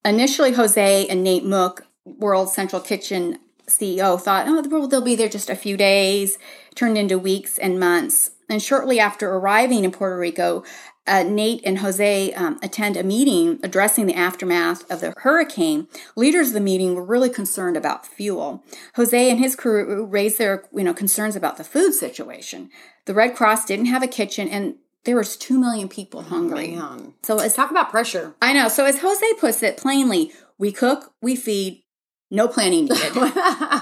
Initially, 0.05 0.53
Jose 0.53 1.07
and 1.07 1.23
Nate 1.23 1.43
Mook, 1.43 1.87
World 2.05 2.49
Central 2.49 2.79
Kitchen 2.81 3.39
CEO, 3.67 4.21
thought, 4.21 4.45
oh, 4.47 4.87
they'll 4.87 5.01
be 5.01 5.15
there 5.15 5.27
just 5.27 5.49
a 5.49 5.55
few 5.55 5.75
days, 5.75 6.37
turned 6.75 6.99
into 6.99 7.17
weeks 7.17 7.57
and 7.57 7.79
months. 7.79 8.31
And 8.47 8.61
shortly 8.61 8.99
after 8.99 9.33
arriving 9.33 9.83
in 9.83 9.91
Puerto 9.91 10.19
Rico, 10.19 10.63
uh, 11.07 11.23
Nate 11.23 11.61
and 11.65 11.79
Jose 11.79 12.33
um, 12.33 12.59
attend 12.63 12.97
a 12.97 13.03
meeting 13.03 13.59
addressing 13.63 14.05
the 14.05 14.15
aftermath 14.15 14.89
of 14.89 15.01
the 15.01 15.13
hurricane. 15.17 15.87
Leaders 16.15 16.49
of 16.49 16.53
the 16.53 16.59
meeting 16.59 16.95
were 16.95 17.03
really 17.03 17.29
concerned 17.29 17.77
about 17.77 18.05
fuel. 18.05 18.63
Jose 18.95 19.29
and 19.29 19.39
his 19.39 19.55
crew 19.55 20.05
raised 20.05 20.37
their 20.37 20.63
you 20.73 20.83
know 20.83 20.93
concerns 20.93 21.35
about 21.35 21.57
the 21.57 21.63
food 21.63 21.93
situation. 21.93 22.69
The 23.05 23.13
Red 23.13 23.35
Cross 23.35 23.65
didn't 23.65 23.85
have 23.85 24.03
a 24.03 24.07
kitchen, 24.07 24.47
and 24.47 24.75
there 25.03 25.15
was 25.15 25.37
two 25.37 25.59
million 25.59 25.87
people 25.87 26.23
hungry. 26.23 26.75
Man. 26.75 27.13
So 27.23 27.39
as 27.39 27.53
Talk 27.53 27.71
about 27.71 27.89
pressure. 27.89 28.35
I 28.41 28.53
know. 28.53 28.67
So 28.67 28.85
as 28.85 28.99
Jose 28.99 29.33
puts 29.39 29.63
it 29.63 29.77
plainly, 29.77 30.31
we 30.57 30.71
cook, 30.71 31.13
we 31.21 31.35
feed, 31.35 31.83
no 32.31 32.47
planning 32.47 32.85
needed. 32.85 33.15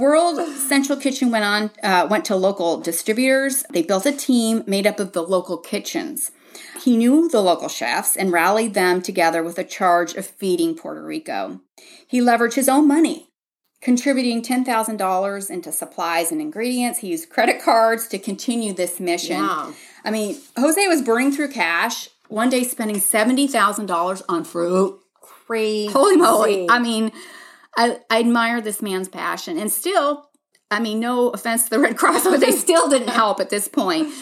World 0.00 0.40
Central 0.56 0.98
Kitchen 0.98 1.30
went 1.30 1.44
on 1.44 1.70
uh, 1.82 2.06
went 2.10 2.24
to 2.26 2.36
local 2.36 2.80
distributors. 2.80 3.64
They 3.70 3.82
built 3.82 4.06
a 4.06 4.12
team 4.12 4.64
made 4.66 4.86
up 4.86 4.98
of 4.98 5.12
the 5.12 5.22
local 5.22 5.56
kitchens. 5.56 6.30
He 6.82 6.96
knew 6.96 7.28
the 7.28 7.40
local 7.40 7.68
chefs 7.68 8.16
and 8.16 8.32
rallied 8.32 8.74
them 8.74 9.02
together 9.02 9.42
with 9.42 9.58
a 9.58 9.64
charge 9.64 10.14
of 10.14 10.26
feeding 10.26 10.76
Puerto 10.76 11.02
Rico. 11.02 11.60
He 12.06 12.20
leveraged 12.20 12.54
his 12.54 12.68
own 12.68 12.86
money, 12.86 13.28
contributing 13.80 14.42
$10,000 14.42 15.50
into 15.50 15.72
supplies 15.72 16.32
and 16.32 16.40
ingredients. 16.40 17.00
He 17.00 17.08
used 17.08 17.30
credit 17.30 17.62
cards 17.62 18.08
to 18.08 18.18
continue 18.18 18.72
this 18.72 19.00
mission. 19.00 19.36
Yeah. 19.36 19.72
I 20.04 20.10
mean, 20.10 20.36
Jose 20.56 20.86
was 20.86 21.02
burning 21.02 21.32
through 21.32 21.48
cash, 21.48 22.08
one 22.28 22.50
day 22.50 22.64
spending 22.64 22.96
$70,000 22.96 24.22
on 24.28 24.44
fruit. 24.44 25.00
Crazy. 25.20 25.92
Holy 25.92 26.16
moly. 26.16 26.68
I 26.68 26.78
mean, 26.78 27.12
I, 27.76 27.98
I 28.10 28.20
admire 28.20 28.60
this 28.60 28.80
man's 28.80 29.08
passion. 29.08 29.58
And 29.58 29.70
still, 29.70 30.28
I 30.70 30.80
mean, 30.80 31.00
no 31.00 31.30
offense 31.30 31.64
to 31.64 31.70
the 31.70 31.78
Red 31.78 31.96
Cross, 31.96 32.24
but 32.24 32.40
they 32.40 32.52
still 32.52 32.88
didn't 32.88 33.08
help 33.08 33.40
at 33.40 33.50
this 33.50 33.68
point. 33.68 34.12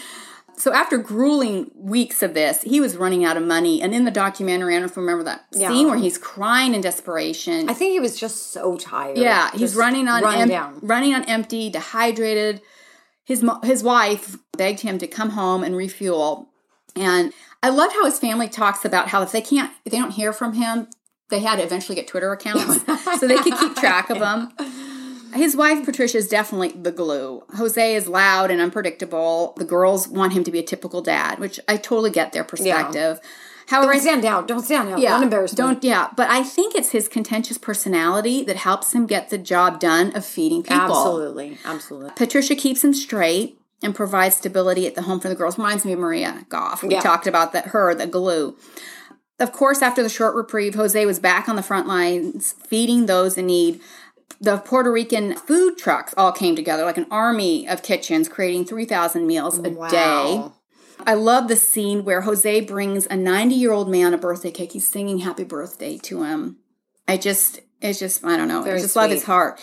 So 0.62 0.72
after 0.72 0.96
grueling 0.96 1.72
weeks 1.74 2.22
of 2.22 2.34
this, 2.34 2.62
he 2.62 2.80
was 2.80 2.96
running 2.96 3.24
out 3.24 3.36
of 3.36 3.42
money. 3.42 3.82
And 3.82 3.92
in 3.92 4.04
the 4.04 4.12
documentary, 4.12 4.74
I 4.74 4.78
don't 4.78 4.82
know 4.86 4.90
if 4.92 4.96
you 4.96 5.02
remember 5.02 5.24
that 5.24 5.44
Yeah. 5.50 5.68
scene 5.68 5.88
where 5.88 5.96
he's 5.98 6.18
crying 6.18 6.72
in 6.72 6.80
desperation. 6.80 7.68
I 7.68 7.74
think 7.74 7.90
he 7.90 7.98
was 7.98 8.16
just 8.16 8.52
so 8.52 8.76
tired. 8.76 9.18
yeah, 9.18 9.50
he's 9.56 9.74
running 9.74 10.06
on 10.06 10.22
run 10.22 10.48
em- 10.52 10.78
running 10.80 11.14
on 11.16 11.24
empty, 11.24 11.68
dehydrated. 11.68 12.62
His 13.24 13.44
his 13.64 13.82
wife 13.82 14.36
begged 14.56 14.78
him 14.82 14.98
to 14.98 15.08
come 15.08 15.30
home 15.30 15.64
and 15.64 15.74
refuel. 15.74 16.48
And 16.94 17.32
I 17.60 17.70
loved 17.70 17.94
how 17.94 18.04
his 18.04 18.20
family 18.20 18.46
talks 18.48 18.84
about 18.84 19.08
how 19.08 19.22
if 19.22 19.32
they 19.32 19.40
can't, 19.40 19.72
if 19.84 19.90
they 19.90 19.98
don't 19.98 20.12
hear 20.12 20.32
from 20.32 20.52
him, 20.52 20.86
they 21.28 21.40
had 21.40 21.56
to 21.56 21.64
eventually 21.64 21.96
get 21.96 22.06
Twitter 22.06 22.30
accounts 22.30 22.84
so 23.18 23.26
they 23.26 23.38
could 23.38 23.58
keep 23.58 23.74
track 23.74 24.10
of 24.10 24.18
him. 24.18 24.52
His 25.32 25.56
wife 25.56 25.84
Patricia 25.84 26.18
is 26.18 26.28
definitely 26.28 26.68
the 26.70 26.92
glue. 26.92 27.42
Jose 27.56 27.94
is 27.94 28.06
loud 28.08 28.50
and 28.50 28.60
unpredictable. 28.60 29.54
The 29.56 29.64
girls 29.64 30.08
want 30.08 30.32
him 30.32 30.44
to 30.44 30.50
be 30.50 30.58
a 30.58 30.62
typical 30.62 31.00
dad, 31.02 31.38
which 31.38 31.58
I 31.68 31.76
totally 31.76 32.10
get 32.10 32.32
their 32.32 32.44
perspective. 32.44 33.20
However, 33.68 33.92
I 33.92 33.94
Don't 33.94 34.02
stand 34.02 34.24
out. 34.24 34.48
Don't 34.48 34.64
stand 34.64 34.88
out. 34.90 34.98
yeah, 34.98 35.10
Don't 35.12 35.22
embarrass 35.22 35.52
me. 35.52 35.56
Don't 35.56 35.84
yeah, 35.84 36.08
but 36.16 36.28
I 36.28 36.42
think 36.42 36.74
it's 36.74 36.90
his 36.90 37.08
contentious 37.08 37.58
personality 37.58 38.42
that 38.44 38.56
helps 38.56 38.92
him 38.92 39.06
get 39.06 39.30
the 39.30 39.38
job 39.38 39.80
done 39.80 40.14
of 40.16 40.24
feeding 40.26 40.62
people. 40.62 40.76
Absolutely. 40.76 41.58
Absolutely. 41.64 42.10
Patricia 42.16 42.54
keeps 42.56 42.82
him 42.84 42.92
straight 42.92 43.58
and 43.82 43.94
provides 43.94 44.36
stability 44.36 44.86
at 44.86 44.94
the 44.94 45.02
home 45.02 45.20
for 45.20 45.28
the 45.28 45.34
girls. 45.34 45.58
Reminds 45.58 45.84
me 45.84 45.92
of 45.92 45.98
Maria 46.00 46.44
Goff. 46.48 46.82
We 46.82 46.90
Yeah. 46.90 47.00
talked 47.00 47.26
about 47.26 47.52
that 47.52 47.68
her, 47.68 47.94
the 47.94 48.06
glue. 48.06 48.56
Of 49.40 49.52
course, 49.52 49.80
after 49.82 50.02
the 50.02 50.08
short 50.08 50.34
reprieve, 50.34 50.74
Jose 50.74 51.04
was 51.06 51.18
back 51.18 51.48
on 51.48 51.56
the 51.56 51.62
front 51.62 51.88
lines, 51.88 52.54
feeding 52.68 53.06
those 53.06 53.36
in 53.38 53.46
need. 53.46 53.80
The 54.40 54.58
Puerto 54.58 54.90
Rican 54.90 55.36
food 55.36 55.78
trucks 55.78 56.14
all 56.16 56.32
came 56.32 56.56
together 56.56 56.84
like 56.84 56.98
an 56.98 57.06
army 57.10 57.68
of 57.68 57.82
kitchens, 57.82 58.28
creating 58.28 58.64
3,000 58.64 59.26
meals 59.26 59.58
a 59.58 59.70
day. 59.90 60.42
I 61.04 61.14
love 61.14 61.48
the 61.48 61.56
scene 61.56 62.04
where 62.04 62.22
Jose 62.22 62.60
brings 62.62 63.06
a 63.06 63.16
90 63.16 63.54
year 63.54 63.72
old 63.72 63.88
man 63.88 64.14
a 64.14 64.18
birthday 64.18 64.50
cake. 64.50 64.72
He's 64.72 64.86
singing 64.86 65.18
happy 65.18 65.44
birthday 65.44 65.98
to 65.98 66.22
him. 66.22 66.58
I 67.08 67.16
just, 67.16 67.60
it's 67.80 67.98
just, 67.98 68.24
I 68.24 68.36
don't 68.36 68.48
know. 68.48 68.62
Very 68.62 68.78
I 68.78 68.82
just 68.82 68.94
love 68.94 69.10
his 69.10 69.24
heart. 69.24 69.60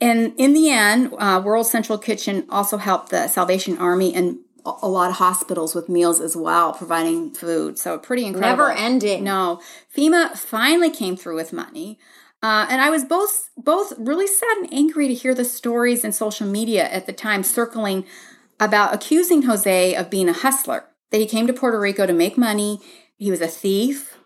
And 0.00 0.34
in 0.36 0.52
the 0.52 0.70
end, 0.70 1.14
uh, 1.18 1.40
World 1.44 1.66
Central 1.66 1.98
Kitchen 1.98 2.46
also 2.50 2.76
helped 2.76 3.10
the 3.10 3.28
Salvation 3.28 3.78
Army 3.78 4.14
and 4.14 4.38
a 4.66 4.72
a 4.82 4.88
lot 4.88 5.10
of 5.10 5.16
hospitals 5.16 5.74
with 5.74 5.88
meals 5.88 6.20
as 6.20 6.36
well, 6.36 6.72
providing 6.72 7.32
food. 7.34 7.78
So 7.78 7.98
pretty 7.98 8.24
incredible. 8.24 8.66
Never 8.66 8.72
ending. 8.72 9.24
No, 9.24 9.60
FEMA 9.94 10.36
finally 10.36 10.90
came 10.90 11.16
through 11.16 11.36
with 11.36 11.52
money. 11.52 11.98
Uh, 12.44 12.66
and 12.68 12.82
I 12.82 12.90
was 12.90 13.06
both 13.06 13.48
both 13.56 13.94
really 13.96 14.26
sad 14.26 14.58
and 14.58 14.70
angry 14.70 15.08
to 15.08 15.14
hear 15.14 15.34
the 15.34 15.46
stories 15.46 16.04
in 16.04 16.12
social 16.12 16.46
media 16.46 16.84
at 16.90 17.06
the 17.06 17.12
time 17.14 17.42
circling 17.42 18.04
about 18.60 18.92
accusing 18.92 19.44
Jose 19.44 19.94
of 19.94 20.10
being 20.10 20.28
a 20.28 20.34
hustler. 20.34 20.84
That 21.10 21.20
he 21.22 21.26
came 21.26 21.46
to 21.46 21.54
Puerto 21.54 21.80
Rico 21.80 22.04
to 22.04 22.12
make 22.12 22.36
money. 22.36 22.80
He 23.16 23.30
was 23.30 23.40
a 23.40 23.46
thief. 23.46 24.18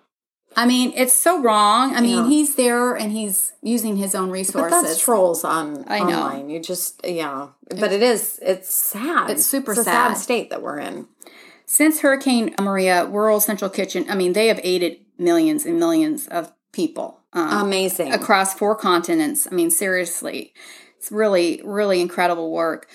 I 0.56 0.66
mean, 0.66 0.92
it's 0.96 1.12
so 1.12 1.40
wrong. 1.40 1.94
I 1.94 2.00
mean, 2.00 2.24
Yeah. 2.24 2.28
he's 2.28 2.56
there 2.56 2.96
and 2.96 3.12
he's 3.12 3.52
using 3.62 3.98
his 3.98 4.16
own 4.16 4.30
resources. 4.30 4.70
But 4.72 4.82
that's 4.82 4.98
trolls 4.98 5.44
on 5.44 5.84
I 5.86 6.00
know. 6.00 6.06
online. 6.20 6.50
You 6.50 6.58
just 6.58 7.00
yeah. 7.04 7.50
But 7.70 7.92
it 7.92 8.02
is 8.02 8.40
it's 8.42 8.74
sad. 8.74 9.30
It's 9.30 9.46
super 9.46 9.72
a 9.72 9.76
sad. 9.76 10.14
state 10.14 10.50
that 10.50 10.60
we're 10.60 10.80
in. 10.80 11.06
Since 11.66 12.00
Hurricane 12.00 12.52
Maria, 12.60 13.06
World 13.06 13.44
Central 13.44 13.70
Kitchen, 13.70 14.06
I 14.10 14.16
mean, 14.16 14.32
they 14.32 14.48
have 14.48 14.58
aided 14.64 14.98
millions 15.18 15.64
and 15.64 15.78
millions 15.78 16.26
of 16.26 16.50
people 16.72 17.17
um, 17.32 17.66
Amazing. 17.66 18.12
across 18.12 18.54
four 18.54 18.74
continents. 18.74 19.46
I 19.50 19.54
mean, 19.54 19.70
seriously, 19.70 20.52
it's 20.96 21.12
really, 21.12 21.60
really 21.64 22.00
incredible 22.00 22.50
work. 22.50 22.88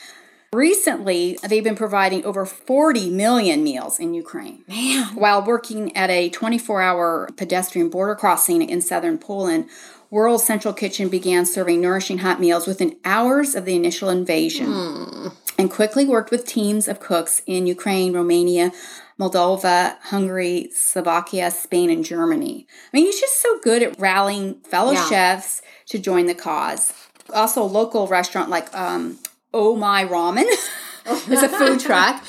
Recently, 0.54 1.38
they've 1.48 1.63
been 1.63 1.76
providing 1.76 2.24
over 2.26 2.46
40 2.46 3.10
million 3.10 3.63
meals 3.63 4.00
in 4.00 4.13
Ukraine. 4.13 4.63
Man. 4.67 5.15
While 5.15 5.43
working 5.43 5.96
at 5.98 6.12
a 6.12 6.30
24 6.30 6.82
hour 6.82 7.30
pedestrian 7.38 7.89
border 7.89 8.13
crossing 8.13 8.62
in 8.62 8.82
southern 8.82 9.17
Poland, 9.17 9.67
World 10.12 10.41
Central 10.41 10.76
Kitchen 10.76 11.10
began 11.10 11.43
serving 11.48 11.82
nourishing 11.82 12.19
hot 12.19 12.39
meals 12.39 12.67
within 12.67 12.96
hours 13.04 13.56
of 13.56 13.65
the 13.65 13.76
initial 13.76 14.10
invasion 14.10 15.32
and 15.58 15.72
quickly 15.72 16.06
worked 16.06 16.30
with 16.30 16.46
teams 16.46 16.88
of 16.88 17.00
cooks 17.00 17.41
in 17.48 17.65
Ukraine, 17.65 18.13
Romania, 18.13 18.72
Moldova, 19.19 19.97
Hungary, 20.02 20.69
Slovakia, 20.73 21.52
Spain, 21.52 21.89
and 21.89 22.04
Germany. 22.06 22.67
I 22.93 22.97
mean, 22.97 23.06
he's 23.06 23.19
just 23.19 23.39
so 23.41 23.60
good 23.60 23.84
at 23.84 23.99
rallying 23.99 24.56
fellow 24.62 24.93
Yeah. 24.93 25.08
chefs 25.10 25.62
to 25.88 25.99
join 25.99 26.26
the 26.26 26.36
cause. 26.36 26.93
Also, 27.34 27.62
a 27.62 27.65
local 27.65 28.08
restaurant 28.08 28.49
like 28.49 28.73
um, 28.76 29.19
Oh 29.54 29.76
My 29.76 30.04
Ramen 30.06 30.45
is 31.30 31.43
a 31.43 31.49
food 31.49 31.80
truck. 31.88 32.23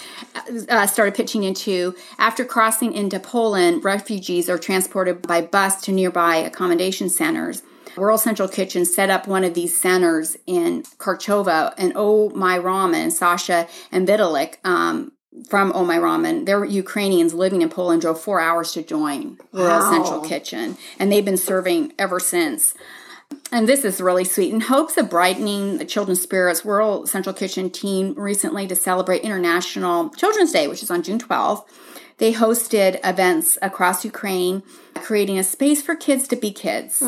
Uh, 0.68 0.87
started 0.87 1.14
pitching 1.14 1.44
into 1.44 1.94
after 2.18 2.44
crossing 2.44 2.92
into 2.92 3.20
Poland, 3.20 3.85
refugees 3.85 4.51
are 4.51 4.59
transported 4.59 5.23
by 5.27 5.40
bus 5.40 5.81
to 5.83 5.92
nearby 5.92 6.37
accommodation 6.37 7.09
centers. 7.09 7.62
World 7.97 8.18
Central 8.20 8.49
Kitchen 8.49 8.85
set 8.85 9.09
up 9.11 9.29
one 9.29 9.44
of 9.44 9.55
these 9.55 9.79
centers 9.79 10.37
in 10.47 10.83
Korczowa, 10.99 11.75
and 11.79 11.92
Oh 11.94 12.31
My 12.31 12.59
Ramen, 12.59 13.12
Sasha 13.12 13.68
and 13.92 14.09
Vitalik 14.09 14.57
um, 14.64 15.12
from 15.49 15.73
Oh 15.75 15.85
My 15.85 15.99
Ramen, 15.99 16.47
they're 16.47 16.64
Ukrainians 16.64 17.35
living 17.35 17.62
in 17.62 17.68
Poland, 17.68 18.03
drove 18.03 18.20
four 18.20 18.40
hours 18.40 18.73
to 18.73 18.83
join 18.83 19.38
World 19.53 19.83
Wow. 19.83 19.90
Central 19.90 20.20
Kitchen, 20.20 20.77
and 20.99 21.11
they've 21.11 21.25
been 21.25 21.37
serving 21.37 21.92
ever 21.99 22.20
since. 22.20 22.75
And 23.51 23.68
this 23.68 23.85
is 23.85 24.01
really 24.01 24.25
sweet. 24.25 24.53
In 24.53 24.61
hopes 24.61 24.97
of 24.97 25.11
brightening 25.11 25.79
the 25.79 25.85
children's 25.85 26.20
spirits, 26.23 26.64
World 26.64 27.09
Central 27.09 27.35
Kitchen 27.35 27.68
team 27.70 28.14
recently 28.16 28.66
to 28.68 28.77
celebrate 28.77 29.23
International 29.23 30.11
Children's 30.11 30.53
Day, 30.53 30.68
which 30.68 30.83
is 30.83 30.90
on 30.90 31.03
June 31.03 31.18
12th. 31.18 31.64
They 32.18 32.33
hosted 32.33 33.01
events 33.03 33.59
across 33.61 34.05
Ukraine, 34.05 34.62
creating 34.94 35.37
a 35.38 35.42
space 35.42 35.83
for 35.83 35.97
kids 35.97 36.29
to 36.29 36.37
be 36.37 36.53
kids, 36.53 37.03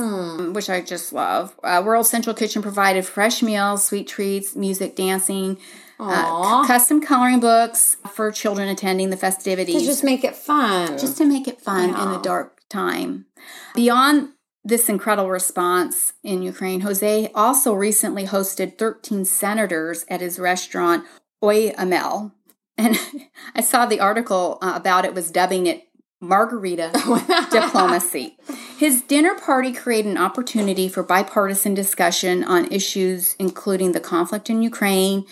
which 0.52 0.68
I 0.68 0.80
just 0.80 1.12
love. 1.12 1.54
Uh, 1.62 1.80
World 1.86 2.06
Central 2.08 2.34
Kitchen 2.34 2.60
provided 2.60 3.06
fresh 3.06 3.40
meals, 3.40 3.84
sweet 3.84 4.08
treats, 4.08 4.56
music, 4.56 4.96
dancing, 4.96 5.58
uh, 5.98 6.62
c- 6.62 6.66
custom 6.68 7.00
coloring 7.00 7.40
books 7.40 7.96
for 8.12 8.30
children 8.30 8.68
attending 8.68 9.10
the 9.10 9.16
festivities 9.16 9.80
To 9.80 9.84
just 9.86 10.04
make 10.04 10.24
it 10.24 10.36
fun. 10.36 10.98
just 10.98 11.16
to 11.18 11.24
make 11.24 11.46
it 11.48 11.60
fun 11.60 11.90
in 11.90 11.94
the 11.94 12.16
Yeah. 12.16 12.22
dark 12.22 12.60
time. 12.68 13.26
Beyond 13.74 14.30
this 14.64 14.88
incredible 14.88 15.30
response 15.30 16.12
in 16.24 16.42
Ukraine, 16.42 16.80
Jose 16.80 17.30
also 17.34 17.72
recently 17.72 18.26
hosted 18.26 18.78
13 18.78 19.24
senators 19.24 20.04
at 20.08 20.20
his 20.20 20.38
restaurant, 20.38 21.04
Oyamel. 21.42 22.32
And 22.76 22.98
I 23.54 23.60
saw 23.60 23.86
the 23.86 24.00
article 24.00 24.58
uh, 24.60 24.72
about 24.74 25.04
it 25.04 25.14
was 25.14 25.30
dubbing 25.30 25.66
it 25.66 25.84
margarita 26.20 26.90
diplomacy. 27.52 28.36
His 28.78 29.02
dinner 29.02 29.34
party 29.34 29.72
created 29.72 30.10
an 30.10 30.18
opportunity 30.18 30.88
for 30.88 31.02
bipartisan 31.02 31.74
discussion 31.74 32.42
on 32.42 32.70
issues 32.72 33.36
including 33.38 33.92
the 33.92 34.00
conflict 34.00 34.48
in 34.50 34.62
Ukraine, 34.62 35.24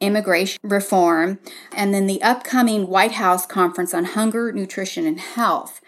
immigration 0.00 0.58
reform, 0.62 1.38
and 1.74 1.92
then 1.94 2.06
the 2.06 2.22
upcoming 2.22 2.88
White 2.88 3.12
House 3.12 3.46
conference 3.46 3.94
on 3.94 4.04
hunger, 4.04 4.52
nutrition, 4.52 5.06
and 5.06 5.20
health. 5.20 5.80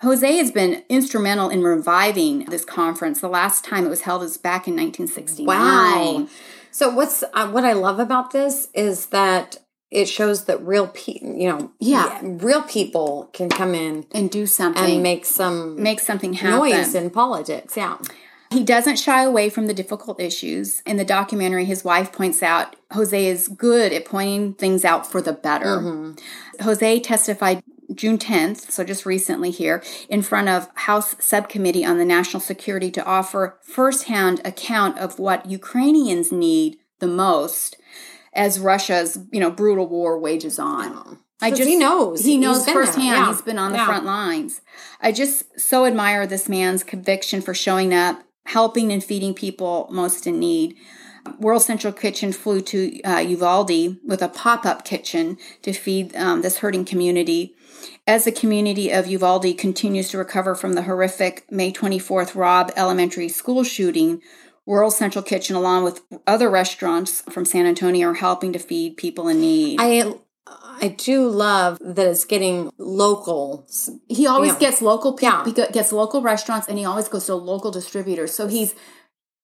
Jose 0.00 0.36
has 0.36 0.50
been 0.52 0.84
instrumental 0.88 1.48
in 1.50 1.62
reviving 1.62 2.44
this 2.46 2.64
conference. 2.64 3.20
The 3.20 3.28
last 3.28 3.64
time 3.64 3.84
it 3.84 3.88
was 3.88 4.02
held 4.02 4.22
was 4.22 4.36
back 4.36 4.68
in 4.68 4.74
1969. 4.76 5.46
Wow. 5.46 6.28
So 6.70 6.88
what's 6.90 7.24
uh, 7.34 7.48
what 7.48 7.64
I 7.64 7.72
love 7.72 7.98
about 7.98 8.30
this 8.30 8.68
is 8.74 9.06
that 9.06 9.58
it 9.90 10.06
shows 10.06 10.44
that 10.44 10.62
real 10.64 10.86
people, 10.88 11.34
you 11.34 11.48
know, 11.48 11.72
Yeah. 11.80 12.20
real 12.22 12.62
people 12.62 13.30
can 13.32 13.48
come 13.48 13.74
in 13.74 14.06
And 14.12 14.30
do 14.30 14.46
something. 14.46 14.84
and 14.84 15.02
make 15.02 15.24
some 15.24 15.82
make 15.82 15.98
something 15.98 16.34
happen. 16.34 16.58
noise 16.58 16.94
in 16.94 17.10
politics. 17.10 17.76
Yeah. 17.76 17.96
He 18.50 18.64
doesn't 18.64 18.96
shy 18.98 19.22
away 19.24 19.50
from 19.50 19.66
the 19.66 19.74
difficult 19.74 20.20
issues. 20.20 20.80
In 20.86 20.96
the 20.96 21.04
documentary, 21.04 21.66
his 21.66 21.84
wife 21.84 22.12
points 22.12 22.42
out 22.42 22.76
Jose 22.92 23.26
is 23.26 23.48
good 23.48 23.92
at 23.92 24.04
pointing 24.06 24.54
things 24.54 24.84
out 24.84 25.10
for 25.10 25.20
the 25.20 25.32
better. 25.34 25.78
Mm-hmm. 25.78 26.62
Jose 26.64 27.00
testified 27.00 27.62
June 27.94 28.18
10th, 28.18 28.70
so 28.70 28.84
just 28.84 29.06
recently 29.06 29.50
here, 29.50 29.82
in 30.08 30.22
front 30.22 30.48
of 30.48 30.68
House 30.74 31.14
Subcommittee 31.18 31.84
on 31.84 31.98
the 31.98 32.04
National 32.04 32.40
Security 32.40 32.90
to 32.90 33.04
offer 33.04 33.58
firsthand 33.62 34.40
account 34.44 34.98
of 34.98 35.18
what 35.18 35.46
Ukrainians 35.46 36.30
need 36.32 36.76
the 37.00 37.06
most 37.06 37.76
as 38.34 38.60
Russia's, 38.60 39.18
you 39.32 39.40
know, 39.40 39.50
brutal 39.50 39.88
war 39.88 40.18
wages 40.18 40.58
on. 40.58 41.18
I 41.40 41.50
'Cause 41.50 41.60
he 41.60 41.76
knows. 41.76 42.24
He 42.24 42.32
He's 42.32 42.40
knows 42.40 42.64
been 42.64 42.74
firsthand. 42.74 43.04
yeah. 43.06 43.26
He's 43.28 43.42
been 43.42 43.58
on 43.58 43.72
the 43.72 43.78
Yeah. 43.78 43.86
front 43.86 44.04
lines. 44.04 44.60
I 45.00 45.12
just 45.12 45.44
so 45.58 45.86
admire 45.86 46.26
this 46.26 46.48
man's 46.48 46.82
conviction 46.82 47.40
for 47.40 47.54
showing 47.54 47.94
up, 47.94 48.22
helping 48.48 48.90
and 48.90 49.04
feeding 49.04 49.34
people 49.34 49.88
most 49.90 50.26
in 50.26 50.38
need. 50.38 50.76
World 51.38 51.62
Central 51.62 51.92
Kitchen 51.92 52.32
flew 52.32 52.62
to 52.62 53.02
uh, 53.02 53.18
Uvalde 53.18 53.98
with 54.04 54.22
a 54.22 54.28
pop 54.28 54.64
up 54.64 54.84
kitchen 54.84 55.36
to 55.62 55.72
feed 55.74 56.16
um, 56.16 56.40
this 56.40 56.58
hurting 56.58 56.86
community. 56.86 57.54
As 58.06 58.24
the 58.24 58.32
community 58.32 58.90
of 58.90 59.06
Uvalde 59.06 59.58
continues 59.58 60.08
to 60.08 60.18
recover 60.18 60.54
from 60.54 60.72
the 60.72 60.82
horrific 60.82 61.44
May 61.50 61.70
24th 61.70 62.34
Robb 62.34 62.72
Elementary 62.74 63.28
School 63.28 63.64
shooting, 63.64 64.22
World 64.64 64.94
Central 64.94 65.22
Kitchen, 65.22 65.54
along 65.54 65.84
with 65.84 66.00
other 66.26 66.48
restaurants 66.48 67.20
from 67.30 67.44
San 67.44 67.66
Antonio, 67.66 68.08
are 68.08 68.14
helping 68.14 68.54
to 68.54 68.58
feed 68.58 68.96
people 68.96 69.28
in 69.28 69.40
need. 69.40 69.78
I 69.78 70.14
I 70.80 70.88
do 70.88 71.28
love 71.28 71.78
that 71.80 72.06
it's 72.06 72.24
getting 72.24 72.70
local. 72.78 73.66
he 74.08 74.26
always 74.26 74.52
Yeah. 74.52 74.58
gets 74.58 74.82
local 74.82 75.12
people, 75.12 75.42
Yeah. 75.46 75.66
he 75.66 75.72
gets 75.72 75.92
local 75.92 76.22
restaurants, 76.22 76.66
and 76.68 76.78
he 76.78 76.84
always 76.84 77.08
goes 77.08 77.26
to 77.26 77.34
local 77.34 77.70
distributors. 77.70 78.34
So 78.34 78.46
he's 78.46 78.74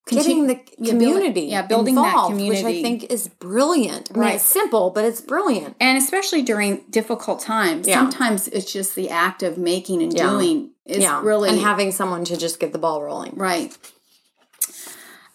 Getting 0.06 0.48
the 0.48 0.56
Yeah, 0.76 0.92
building- 0.92 1.14
community, 1.14 1.40
yeah, 1.46 1.62
building 1.62 1.94
that 1.94 2.04
involved, 2.08 2.36
which. 2.38 2.62
I 2.62 2.82
think 2.82 3.04
is 3.10 3.28
brilliant. 3.28 4.10
I 4.10 4.12
mean, 4.14 4.20
Right. 4.20 4.34
it's 4.34 4.44
simple, 4.44 4.90
but 4.90 5.06
it's 5.06 5.22
brilliant. 5.22 5.76
and 5.80 5.96
especially 5.96 6.42
during 6.42 6.84
difficult 6.90 7.40
times. 7.40 7.88
Yeah. 7.88 8.00
Sometimes 8.00 8.48
it's 8.48 8.70
just 8.70 8.96
the 8.96 9.08
act 9.08 9.42
of 9.42 9.56
making 9.56 10.02
and 10.02 10.12
Yeah. 10.12 10.28
doing 10.28 10.72
is 10.84 11.06
really 11.22 11.48
and 11.48 11.58
having 11.58 11.90
someone 11.90 12.22
to 12.26 12.36
just 12.36 12.60
get 12.60 12.72
the 12.74 12.78
ball 12.78 13.02
rolling. 13.02 13.32
Right. 13.34 13.74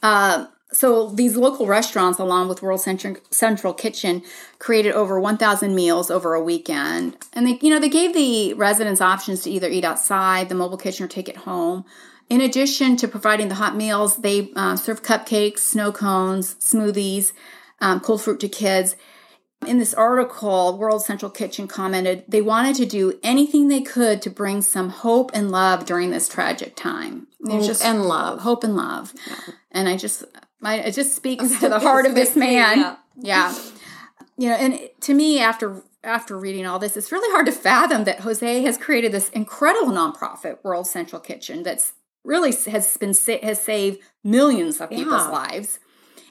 Uh, 0.03 0.45
so 0.71 1.09
these 1.09 1.35
local 1.35 1.65
restaurants, 1.65 2.19
along 2.19 2.47
with 2.47 2.61
World 2.61 2.81
Central, 2.81 3.15
Central 3.31 3.73
Kitchen, 3.73 4.21
created 4.59 4.93
over 4.93 5.19
1,000 5.19 5.73
meals 5.73 6.11
over 6.11 6.35
a 6.35 6.43
weekend, 6.43 7.17
and 7.33 7.47
they, 7.47 7.57
you 7.61 7.71
know, 7.71 7.79
they 7.79 7.89
gave 7.89 8.13
the 8.13 8.53
residents 8.53 9.01
options 9.01 9.41
to 9.43 9.49
either 9.49 9.67
eat 9.69 9.83
outside, 9.83 10.47
the 10.47 10.55
mobile 10.55 10.77
kitchen, 10.77 11.05
or 11.05 11.07
take 11.07 11.27
it 11.27 11.37
home. 11.37 11.85
In 12.29 12.41
addition 12.41 12.95
to 12.97 13.07
providing 13.07 13.47
the 13.47 13.55
hot 13.55 13.75
meals, 13.75 14.17
they 14.17 14.51
uh, 14.55 14.75
serve 14.75 15.01
cupcakes, 15.01 15.59
snow 15.59 15.91
cones, 15.91 16.53
smoothies, 16.55 17.33
um, 17.81 17.99
cold 17.99 18.21
fruit 18.21 18.39
to 18.41 18.47
kids. 18.47 18.95
In 19.65 19.79
this 19.79 19.95
article, 19.95 20.77
World 20.77 21.03
Central 21.03 21.31
Kitchen 21.31 21.67
commented 21.67 22.23
they 22.27 22.41
wanted 22.41 22.75
to 22.77 22.85
do 22.85 23.19
anything 23.23 23.67
they 23.67 23.81
could 23.81 24.21
to 24.21 24.29
bring 24.29 24.61
some 24.61 24.89
hope 24.89 25.31
and 25.33 25.51
love 25.51 25.85
during 25.85 26.11
this 26.11 26.29
tragic 26.29 26.75
time. 26.75 27.27
Hope 27.45 27.65
and 27.83 28.05
love. 28.05 28.39
hope 28.41 28.63
and 28.63 28.75
love. 28.75 29.13
And 29.71 29.89
I 29.89 29.97
just, 29.97 30.23
I, 30.63 30.77
it 30.79 30.93
just 30.93 31.15
speaks 31.15 31.59
to 31.59 31.69
the 31.69 31.79
heart 31.87 32.05
of 32.05 32.15
this 32.15 32.35
man. 32.35 32.79
Yeah. 32.79 32.95
Yeah. 33.15 33.55
You 34.37 34.49
know, 34.49 34.55
and 34.55 34.79
to 35.01 35.13
me, 35.13 35.39
after 35.39 35.81
after 36.03 36.37
reading 36.37 36.65
all 36.65 36.79
this, 36.79 36.95
it's 36.95 37.11
really 37.11 37.29
hard 37.33 37.45
to 37.45 37.51
fathom 37.51 38.05
that 38.05 38.21
Jose 38.21 38.61
has 38.61 38.77
created 38.77 39.11
this 39.11 39.29
incredible 39.29 39.91
nonprofit, 39.91 40.63
World 40.63 40.87
Central 40.87 41.19
Kitchen, 41.21 41.63
that's 41.63 41.93
really 42.23 42.53
has 42.71 42.95
been 42.97 43.13
has 43.43 43.61
saved 43.61 43.99
millions 44.23 44.79
of 44.79 44.89
people's 44.89 45.23
Yeah. 45.25 45.29
lives. 45.29 45.79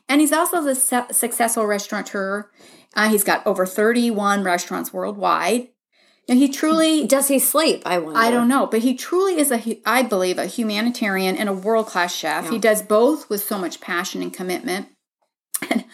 And 0.09 0.23
he's 0.23 0.33
also 0.33 0.63
the 0.63 0.75
su- 0.75 1.05
successful 1.11 1.67
restaurateur. 1.67 2.51
Uh, 2.97 3.11
he's 3.11 3.25
got 3.25 3.47
over 3.47 3.67
31 3.67 4.43
restaurants 4.43 4.91
worldwide. 4.93 5.69
And 6.29 6.39
he 6.39 6.49
truly 6.49 7.07
Does 7.07 7.29
he 7.29 7.39
sleep? 7.39 7.83
I 7.87 7.99
wonder. 7.99 8.19
I 8.21 8.31
don't 8.31 8.49
know, 8.49 8.67
but 8.67 8.81
he 8.81 8.95
truly 8.95 9.39
is 9.41 9.51
a, 9.51 9.81
I 9.87 10.03
believe, 10.03 10.39
a 10.39 10.47
humanitarian 10.47 11.37
and 11.37 11.49
a 11.49 11.53
world 11.55 11.87
class 11.87 12.15
chef. 12.15 12.51
He 12.51 12.59
does 12.59 12.83
both 12.83 13.31
with 13.31 13.43
so 13.43 13.59
much 13.59 13.81
passion 13.81 14.21
and 14.23 14.33
commitment. 14.33 14.89
And 15.71 15.85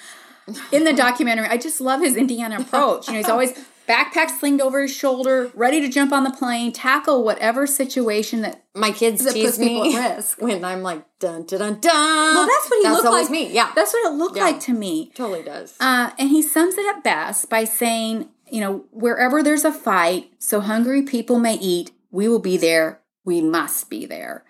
in 0.73 0.85
the 0.85 0.93
documentary, 0.93 1.47
I 1.47 1.57
just 1.57 1.81
love 1.81 2.01
his 2.01 2.17
Indiana 2.17 2.59
approach. 2.61 3.07
You 3.07 3.15
know, 3.15 3.19
he's 3.21 3.29
always 3.31 3.53
backpack 3.89 4.29
slinged 4.39 4.61
over 4.61 4.83
his 4.83 4.95
shoulder, 4.95 5.51
ready 5.55 5.81
to 5.81 5.89
jump 5.89 6.13
on 6.13 6.25
the 6.25 6.31
plane, 6.33 6.73
tackle 6.73 7.23
whatever 7.25 7.67
situation 7.67 8.43
that. 8.43 8.63
My 8.75 8.91
kids 8.91 9.25
That 9.25 9.35
tease 9.35 9.45
puts 9.47 9.59
people 9.59 9.85
me 9.85 9.97
at 9.97 10.17
risk. 10.17 10.39
when 10.43 10.65
I'm 10.65 10.83
like 10.83 11.05
dun 11.21 11.47
dun 11.47 11.61
dun 11.61 11.81
dun. 11.81 11.93
Well, 12.35 12.47
that's 12.47 12.69
what 12.71 12.77
he 12.79 12.83
that's 12.83 12.95
looked 12.97 13.07
always 13.07 13.31
like. 13.31 13.31
me. 13.31 13.53
Yeah, 13.55 13.71
that's 13.75 13.93
what 13.95 14.13
it 14.13 14.17
looked 14.17 14.37
Yeah. 14.37 14.43
like 14.43 14.61
to 14.63 14.73
me. 14.73 15.13
totally 15.15 15.45
does. 15.45 15.77
Uh, 15.79 16.11
and 16.19 16.29
he 16.29 16.43
sums 16.43 16.77
it 16.77 16.85
up 16.95 17.05
best 17.05 17.49
by 17.49 17.63
saying, 17.65 18.29
you 18.55 18.61
know, 18.61 18.85
wherever 18.93 19.43
there's 19.43 19.65
a 19.65 19.73
fight, 19.73 20.31
so 20.39 20.61
hungry 20.61 21.03
people 21.03 21.41
may 21.41 21.57
eat, 21.57 21.91
we 22.13 22.29
will 22.29 22.39
be 22.39 22.57
there. 22.57 23.01
We 23.25 23.41
must 23.41 23.91
be 23.91 24.07
there. 24.07 24.45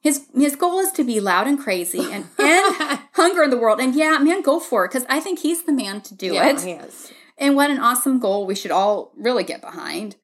His 0.00 0.28
his 0.32 0.54
goal 0.54 0.78
is 0.78 0.92
to 0.92 1.02
be 1.02 1.18
loud 1.18 1.48
and 1.48 1.58
crazy 1.58 2.12
and 2.12 2.26
end 2.38 3.00
hunger 3.14 3.42
in 3.42 3.50
the 3.50 3.58
world. 3.58 3.80
And 3.80 3.92
yeah, 3.96 4.18
man, 4.18 4.42
go 4.42 4.60
for 4.60 4.84
it 4.84 4.92
because 4.92 5.04
I 5.10 5.18
think 5.18 5.40
he's 5.40 5.64
the 5.64 5.72
man 5.72 6.00
to 6.02 6.14
do 6.14 6.34
yeah, 6.34 6.50
it. 6.50 6.60
he 6.60 6.70
is. 6.70 7.12
And 7.38 7.56
what 7.56 7.72
an 7.72 7.80
awesome 7.80 8.20
goal 8.20 8.46
we 8.46 8.54
should 8.54 8.70
all 8.70 9.12
really 9.16 9.42
get 9.42 9.60
behind. 9.60 10.14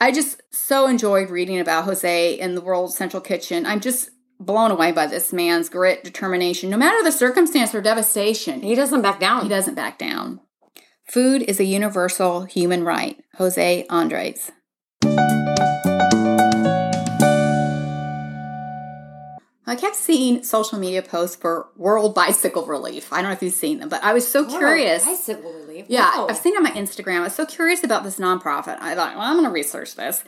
I 0.00 0.10
just 0.10 0.42
so 0.50 0.88
enjoyed 0.88 1.30
reading 1.30 1.60
about 1.60 1.84
Jose 1.84 2.34
in 2.40 2.56
the 2.56 2.60
World 2.60 2.92
Central 2.92 3.20
Kitchen. 3.20 3.66
I'm 3.66 3.78
just 3.78 4.10
blown 4.40 4.72
away 4.72 4.90
by 4.90 5.06
this 5.06 5.32
man's 5.32 5.68
grit, 5.68 6.02
determination, 6.02 6.70
no 6.70 6.76
matter 6.76 7.04
the 7.04 7.12
circumstance 7.12 7.72
or 7.72 7.80
devastation. 7.80 8.62
He 8.62 8.74
doesn't 8.74 9.02
back 9.02 9.20
down. 9.20 9.44
He 9.44 9.48
doesn't 9.48 9.76
back 9.76 9.96
down. 9.96 10.40
Food 11.04 11.42
is 11.42 11.60
a 11.60 11.64
universal 11.64 12.44
human 12.44 12.82
right. 12.82 13.22
Jose 13.36 13.86
Andres. 13.90 14.50
I 19.66 19.76
kept 19.76 19.96
seeing 19.96 20.42
social 20.44 20.78
media 20.78 21.02
posts 21.02 21.36
for 21.36 21.68
World 21.76 22.14
Bicycle 22.14 22.64
Relief. 22.66 23.12
I 23.12 23.16
don't 23.16 23.30
know 23.30 23.32
if 23.32 23.42
you've 23.42 23.54
seen 23.54 23.78
them, 23.80 23.88
but 23.88 24.02
I 24.04 24.12
was 24.12 24.26
so 24.30 24.44
curious. 24.46 25.04
Bicycle 25.04 25.52
relief. 25.52 25.86
Yeah, 25.88 26.10
Wow. 26.16 26.26
I've 26.30 26.36
seen 26.36 26.54
it 26.54 26.58
on 26.58 26.62
my 26.62 26.70
Instagram. 26.70 27.18
I 27.20 27.24
was 27.24 27.34
so 27.34 27.46
curious 27.46 27.82
about 27.82 28.04
this 28.04 28.18
nonprofit. 28.18 28.78
I 28.80 28.94
thought, 28.94 29.14
well, 29.16 29.24
I'm 29.24 29.34
going 29.34 29.44
to 29.46 29.50
research 29.50 29.94
this. 29.96 30.22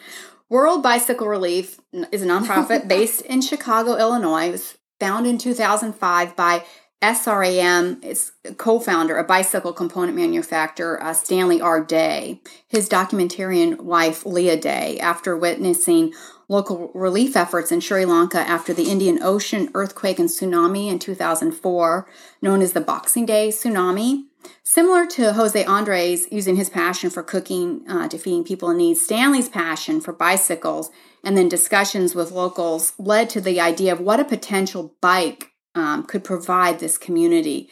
World 0.48 0.82
Bicycle 0.82 1.26
Relief 1.26 1.78
is 2.12 2.22
a 2.22 2.26
nonprofit 2.26 2.88
based 2.88 3.22
in 3.22 3.40
Chicago, 3.40 3.96
Illinois. 3.96 4.48
It 4.48 4.52
was 4.52 4.78
founded 5.00 5.30
in 5.30 5.38
2005 5.38 6.34
by 6.36 6.64
SRAM, 7.02 8.02
its 8.02 8.32
co-founder, 8.56 9.16
a 9.18 9.24
bicycle 9.24 9.72
component 9.72 10.16
manufacturer, 10.16 11.02
uh, 11.02 11.12
Stanley 11.12 11.60
R. 11.60 11.84
Day. 11.84 12.40
His 12.68 12.88
documentarian 12.88 13.80
wife, 13.82 14.24
Leah 14.24 14.56
Day, 14.56 14.98
after 14.98 15.36
witnessing 15.36 16.14
local 16.48 16.90
relief 16.94 17.36
efforts 17.36 17.70
in 17.70 17.80
Sri 17.80 18.04
Lanka 18.04 18.38
after 18.38 18.72
the 18.72 18.88
Indian 18.88 19.22
Ocean 19.22 19.70
earthquake 19.74 20.18
and 20.18 20.28
tsunami 20.28 20.90
in 20.90 20.98
2004, 20.98 22.08
known 22.40 22.62
as 22.62 22.72
the 22.72 22.80
Boxing 22.80 23.26
Day 23.26 23.48
tsunami. 23.48 24.24
Similar 24.62 25.06
to 25.06 25.32
Jose 25.32 25.64
Andres 25.64 26.26
using 26.30 26.56
his 26.56 26.70
passion 26.70 27.10
for 27.10 27.22
cooking 27.22 27.84
uh, 27.88 28.08
to 28.08 28.16
feeding 28.16 28.44
people 28.44 28.70
in 28.70 28.78
need, 28.78 28.96
Stanley's 28.96 29.48
passion 29.48 30.00
for 30.00 30.12
bicycles 30.12 30.90
and 31.24 31.36
then 31.36 31.48
discussions 31.48 32.14
with 32.14 32.30
locals 32.30 32.92
led 32.98 33.28
to 33.30 33.40
the 33.40 33.60
idea 33.60 33.92
of 33.92 34.00
what 34.00 34.20
a 34.20 34.24
potential 34.24 34.94
bike 35.00 35.52
um, 35.76 36.04
could 36.04 36.24
provide 36.24 36.78
this 36.78 36.98
community. 36.98 37.70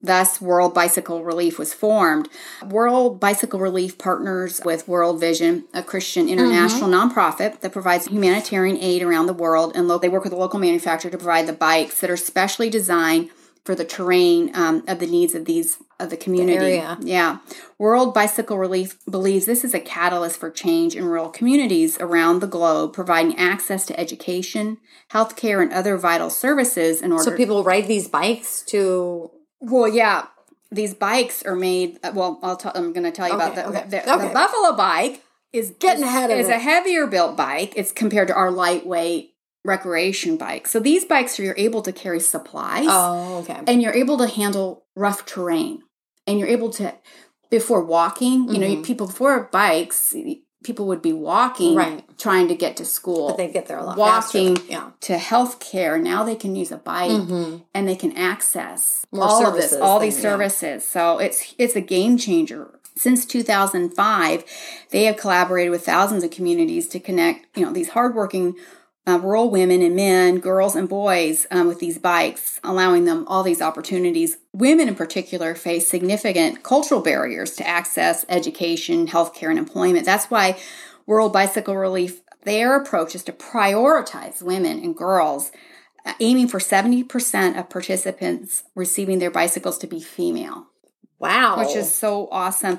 Thus, 0.00 0.40
World 0.40 0.74
Bicycle 0.74 1.24
Relief 1.24 1.58
was 1.58 1.74
formed. 1.74 2.28
World 2.64 3.18
Bicycle 3.18 3.58
Relief 3.58 3.98
partners 3.98 4.60
with 4.64 4.86
World 4.86 5.18
Vision, 5.18 5.64
a 5.74 5.82
Christian 5.82 6.28
international 6.28 6.88
nonprofit 6.88 7.60
that 7.60 7.72
provides 7.72 8.06
humanitarian 8.06 8.76
aid 8.76 9.02
around 9.02 9.26
the 9.26 9.32
world, 9.32 9.72
and 9.74 9.88
lo- 9.88 9.98
they 9.98 10.08
work 10.08 10.22
with 10.22 10.32
a 10.32 10.36
local 10.36 10.60
manufacturer 10.60 11.10
to 11.10 11.18
provide 11.18 11.48
the 11.48 11.52
bikes 11.52 12.00
that 12.00 12.10
are 12.10 12.16
specially 12.16 12.70
designed 12.70 13.30
for 13.68 13.74
the 13.74 13.84
terrain 13.84 14.50
um, 14.54 14.82
of 14.88 14.98
the 14.98 15.06
needs 15.06 15.34
of 15.34 15.44
these 15.44 15.76
of 16.00 16.08
the 16.08 16.16
community. 16.16 16.56
area. 16.56 16.96
Yeah. 17.02 17.40
World 17.76 18.14
Bicycle 18.14 18.56
Relief 18.56 18.96
believes 19.04 19.44
this 19.44 19.62
is 19.62 19.74
a 19.74 19.78
catalyst 19.80 20.40
for 20.40 20.50
change 20.50 20.96
in 20.96 21.04
rural 21.04 21.28
communities 21.28 21.98
around 22.00 22.40
the 22.40 22.46
globe, 22.46 22.94
providing 22.94 23.36
access 23.36 23.84
to 23.84 24.00
education, 24.00 24.78
healthcare, 25.12 25.60
and 25.60 25.70
other 25.70 25.98
vital 25.98 26.30
services 26.30 27.02
in 27.02 27.12
order 27.12 27.24
So 27.24 27.36
people 27.36 27.62
ride 27.62 27.88
these 27.88 28.08
bikes 28.08 28.62
to. 28.68 29.30
well, 29.60 29.86
yeah, 29.86 30.28
these 30.72 30.94
bikes 30.94 31.42
are 31.42 31.54
made. 31.56 31.98
Well, 32.14 32.38
I'll 32.42 32.56
tell. 32.56 32.72
I'm 32.74 32.94
going 32.94 33.04
to 33.04 33.12
tell 33.12 33.28
you 33.28 33.34
about 33.34 33.52
Okay, 33.52 33.60
the, 33.60 33.68
okay, 33.68 33.88
the, 33.90 34.14
okay. 34.14 34.28
the 34.28 34.32
Buffalo 34.32 34.74
bike 34.78 35.22
is 35.52 35.74
Getting 35.78 36.04
is, 36.04 36.08
ahead 36.08 36.30
of 36.30 36.38
is 36.38 36.48
it. 36.48 36.52
a 36.56 36.58
heavier 36.58 37.06
built 37.06 37.36
bike. 37.36 37.74
It's 37.76 37.92
compared 37.92 38.28
to 38.28 38.34
our 38.34 38.50
lightweight 38.50 39.34
recreation 39.64 40.36
bikes. 40.36 40.70
So 40.70 40.80
these 40.80 41.04
bikes 41.04 41.38
are 41.38 41.42
you're 41.44 41.54
able 41.58 41.82
to 41.82 41.92
carry 41.92 42.20
supplies 42.20 42.86
Oh, 42.88 43.38
okay. 43.38 43.60
and 43.66 43.82
you're 43.82 43.94
able 43.94 44.18
to 44.18 44.26
handle 44.26 44.84
rough 44.96 45.26
terrain, 45.26 45.82
and 46.26 46.38
you're 46.38 46.48
able 46.48 46.70
to 46.70 46.94
before 47.50 47.82
walking. 47.82 48.48
You 48.48 48.58
know, 48.58 48.66
Mhm. 48.66 48.84
people 48.84 49.06
before 49.06 49.48
bikes. 49.50 50.14
People 50.64 50.86
would 50.88 51.00
be 51.00 51.12
walking, 51.12 51.76
Right. 51.76 52.04
trying 52.18 52.48
to 52.48 52.54
get 52.54 52.76
to 52.78 52.84
school, 52.84 53.28
But 53.28 53.36
they 53.36 53.48
get 53.48 53.66
there 53.66 53.78
a 53.78 53.84
lot 53.84 53.96
walking 53.96 54.56
faster. 54.56 54.70
Yeah. 54.72 54.90
to 55.02 55.16
healthcare. 55.16 56.02
Now 56.02 56.24
they 56.24 56.34
can 56.34 56.56
use 56.56 56.72
a 56.72 56.76
bike 56.78 57.12
Mhm. 57.12 57.62
and 57.72 57.88
they 57.88 57.94
can 57.94 58.14
access 58.16 59.06
More 59.12 59.24
all 59.24 59.46
of 59.46 59.54
this, 59.54 59.72
all 59.72 60.00
these 60.00 60.16
yeah. 60.16 60.22
services. 60.22 60.84
So 60.86 61.18
it's 61.18 61.54
it's 61.58 61.76
a 61.76 61.80
game 61.80 62.18
changer. 62.18 62.80
Since 62.96 63.24
2005, 63.26 64.44
they 64.90 65.04
have 65.04 65.16
collaborated 65.16 65.70
with 65.70 65.86
thousands 65.86 66.24
of 66.24 66.32
communities 66.32 66.88
to 66.88 66.98
connect, 66.98 67.56
you 67.56 67.64
know, 67.64 67.72
these 67.72 67.90
hardworking 67.90 68.56
uh, 69.08 69.18
rural 69.18 69.50
women 69.50 69.80
and 69.80 69.96
men, 69.96 70.38
girls 70.38 70.76
and 70.76 70.88
boys 70.88 71.46
um, 71.50 71.66
with 71.66 71.80
these 71.80 71.98
bikes, 71.98 72.60
allowing 72.62 73.06
them 73.06 73.26
all 73.26 73.42
these 73.42 73.62
opportunities. 73.62 74.36
Women 74.52 74.86
in 74.86 74.94
particular 74.94 75.54
face 75.54 75.88
significant 75.88 76.62
cultural 76.62 77.00
barriers 77.00 77.56
to 77.56 77.66
access 77.66 78.26
education, 78.28 79.06
healthcare, 79.08 79.48
and 79.48 79.58
employment. 79.58 80.04
That's 80.04 80.26
why 80.26 80.58
World 81.06 81.32
Bicycle 81.32 81.74
Relief, 81.74 82.20
their 82.42 82.76
approach 82.76 83.14
is 83.14 83.24
to 83.24 83.32
prioritize 83.32 84.42
women 84.42 84.78
and 84.84 84.94
girls, 84.94 85.52
uh, 86.04 86.12
aiming 86.20 86.48
for 86.48 86.58
70% 86.58 87.58
of 87.58 87.70
participants 87.70 88.64
receiving 88.74 89.20
their 89.20 89.30
bicycles 89.30 89.78
to 89.78 89.86
be 89.86 90.00
female. 90.00 90.66
Wow. 91.18 91.58
Which 91.58 91.74
is 91.74 91.92
so 91.92 92.28
awesome. 92.30 92.78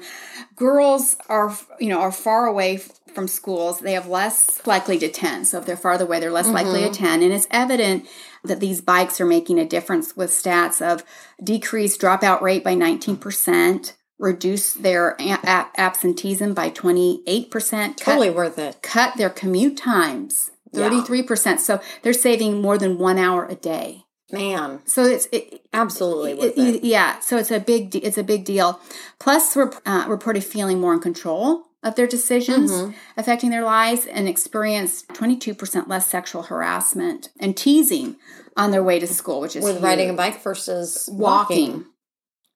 Girls 0.55 1.15
are, 1.27 1.55
you 1.79 1.89
know, 1.89 1.99
are 1.99 2.11
far 2.11 2.45
away 2.45 2.77
from 3.13 3.27
schools. 3.27 3.79
They 3.79 3.93
have 3.93 4.07
less 4.07 4.65
likely 4.65 4.97
to 4.99 5.07
attend. 5.07 5.47
So 5.47 5.59
if 5.59 5.65
they're 5.65 5.75
farther 5.75 6.05
away, 6.05 6.19
they're 6.19 6.31
less 6.31 6.45
mm-hmm. 6.45 6.55
likely 6.55 6.81
to 6.81 6.89
attend. 6.89 7.23
And 7.23 7.33
it's 7.33 7.47
evident 7.51 8.07
that 8.43 8.59
these 8.59 8.81
bikes 8.81 9.19
are 9.19 9.25
making 9.25 9.59
a 9.59 9.65
difference 9.65 10.15
with 10.15 10.29
stats 10.29 10.81
of 10.81 11.03
decreased 11.43 11.99
dropout 11.99 12.41
rate 12.41 12.63
by 12.63 12.75
19%, 12.75 13.93
reduce 14.17 14.73
their 14.73 15.17
a- 15.19 15.69
absenteeism 15.77 16.53
by 16.53 16.69
28%. 16.69 17.97
Totally 17.97 18.27
cut, 18.27 18.35
worth 18.35 18.57
it. 18.57 18.81
Cut 18.81 19.17
their 19.17 19.29
commute 19.29 19.75
times 19.75 20.51
33%. 20.73 21.45
Yeah. 21.45 21.55
So 21.57 21.81
they're 22.03 22.13
saving 22.13 22.61
more 22.61 22.77
than 22.77 22.97
one 22.97 23.17
hour 23.17 23.45
a 23.45 23.55
day. 23.55 24.05
Man, 24.31 24.81
so 24.85 25.05
it's 25.05 25.27
it, 25.31 25.61
absolutely 25.73 26.33
it, 26.33 26.57
it. 26.57 26.83
Yeah, 26.83 27.19
so 27.19 27.37
it's 27.37 27.49
a 27.51 27.59
big 27.59 27.95
it's 27.95 28.17
a 28.17 28.23
big 28.23 28.45
deal. 28.45 28.79
Plus, 29.19 29.55
we're 29.55 29.71
uh, 29.85 30.05
reported 30.07 30.43
feeling 30.43 30.79
more 30.79 30.93
in 30.93 30.99
control 30.99 31.65
of 31.81 31.95
their 31.95 32.07
decisions 32.07 32.71
mm-hmm. 32.71 32.91
affecting 33.17 33.49
their 33.49 33.63
lives 33.63 34.05
and 34.05 34.27
experienced 34.27 35.07
22% 35.09 35.87
less 35.87 36.07
sexual 36.07 36.43
harassment 36.43 37.29
and 37.39 37.55
teasing 37.55 38.17
on 38.57 38.71
their 38.71 38.83
way 38.83 38.99
to 38.99 39.07
school, 39.07 39.39
which 39.39 39.55
is 39.55 39.63
with 39.63 39.75
huge. 39.75 39.83
riding 39.83 40.09
a 40.09 40.13
bike 40.13 40.41
versus 40.43 41.09
walking. 41.11 41.71
walking. 41.71 41.85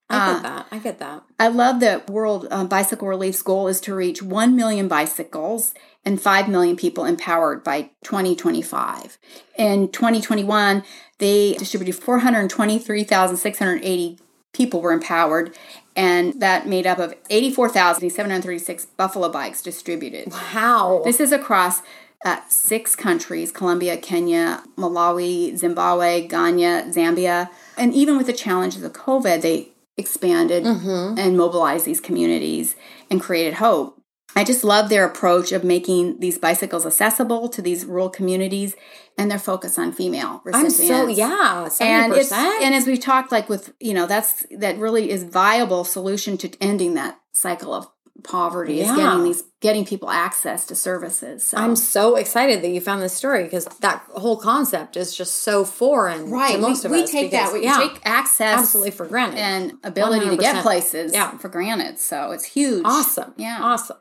I 0.10 0.34
get 0.34 0.38
uh, 0.38 0.42
that. 0.42 0.68
I 0.72 0.80
get 0.80 1.00
that. 1.00 1.24
I 1.40 1.48
love 1.48 1.80
that 1.80 2.10
World 2.10 2.48
uh, 2.52 2.66
Bicycle 2.66 3.08
Relief's 3.08 3.42
goal 3.42 3.68
is 3.68 3.80
to 3.82 3.96
reach 3.96 4.22
1 4.22 4.56
million 4.56 4.88
bicycles 4.88 5.74
and 6.06 6.22
5 6.22 6.50
million 6.50 6.76
people 6.76 7.06
empowered 7.06 7.64
by 7.64 7.90
2025. 8.04 9.18
In 9.58 9.90
2021, 9.90 10.84
they 11.20 11.54
distributed 11.54 11.96
423,680 11.96 14.20
people 14.52 14.82
were 14.82 14.92
empowered, 14.92 15.58
and 15.96 16.40
that 16.40 16.68
made 16.68 16.86
up 16.86 17.00
of 17.00 17.16
84,736 17.30 18.86
Buffalo 18.86 19.30
bikes 19.30 19.62
distributed. 19.62 20.32
Wow. 20.32 21.02
This 21.04 21.20
is 21.20 21.32
across 21.32 21.82
uh, 22.26 22.40
six 22.48 22.96
countries 22.96 23.52
Colombia, 23.52 23.98
Kenya, 23.98 24.64
Malawi, 24.78 25.58
Zimbabwe, 25.58 26.28
Ghana, 26.28 26.86
Zambia. 26.90 27.50
And 27.78 27.94
even 27.94 28.18
with 28.18 28.28
the 28.28 28.34
challenges 28.34 28.84
of 28.84 28.94
COVID, 28.94 29.42
they 29.42 29.73
expanded 29.98 30.64
mm-hmm. 30.64 31.18
and 31.18 31.38
mobilized 31.38 31.86
these 31.86 32.02
communities 32.02 32.76
and 33.10 33.22
created 33.22 33.56
hope. 33.56 34.00
I 34.36 34.44
just 34.44 34.64
love 34.64 34.90
their 34.90 35.06
approach 35.06 35.52
of 35.52 35.64
making 35.64 36.20
these 36.20 36.40
bicycles 36.40 36.86
accessible 36.86 37.50
to 37.50 37.62
these 37.62 37.86
rural 37.86 38.10
communities 38.10 38.76
and 39.16 39.30
their 39.30 39.38
focus 39.38 39.78
on 39.78 39.92
female 39.92 40.42
recipients. 40.44 40.80
I'm 40.80 40.88
so 40.88 41.08
yeah, 41.08 41.68
70%. 41.70 41.82
and 41.82 42.14
it's 42.14 42.32
and 42.32 42.74
as 42.74 42.88
we've 42.88 43.00
talked, 43.00 43.32
like 43.32 43.48
with 43.48 43.74
you 43.80 43.94
know 43.94 44.08
that's 44.08 44.46
that 44.58 44.78
really 44.78 45.12
is 45.12 45.24
viable 45.24 45.84
solution 45.84 46.38
to 46.38 46.52
ending 46.60 46.96
that 46.96 47.20
cycle 47.34 47.74
of 47.74 47.88
poverty 48.24 48.76
yeah. 48.76 48.92
is 48.92 48.98
getting 48.98 49.24
these 49.24 49.44
getting 49.62 49.86
people 49.86 50.10
access 50.10 50.66
to 50.66 50.76
services. 50.76 51.46
So. 51.46 51.58
I'm 51.58 51.76
so 51.76 52.16
excited 52.16 52.62
that 52.62 52.70
you 52.70 52.82
found 52.82 53.02
this 53.02 53.14
story 53.14 53.44
because 53.44 53.66
that 53.82 54.04
whole 54.16 54.38
concept 54.38 54.98
is 54.98 55.16
just 55.16 55.44
so 55.44 55.64
foreign 55.64 56.30
right. 56.30 56.56
to 56.56 56.58
most 56.62 56.84
we, 56.84 56.88
of 56.88 56.92
we 56.92 57.04
us. 57.04 57.12
take 57.12 57.32
because, 57.32 57.52
that 57.52 57.54
we 57.54 57.64
yeah, 57.64 57.78
take 57.78 58.02
access 58.06 58.60
absolutely 58.60 58.92
for 58.92 59.06
granted 59.06 59.40
and 59.40 59.74
ability 59.84 60.26
100%. 60.26 60.30
to 60.32 60.38
get 60.38 60.64
places 60.64 61.14
yeah. 61.14 61.38
for 61.38 61.50
granted. 61.50 62.00
So 62.00 62.32
it's 62.32 62.46
huge. 62.46 62.84
Awesome. 62.86 63.34
Yeah. 63.38 63.60
Awesome. 63.62 63.98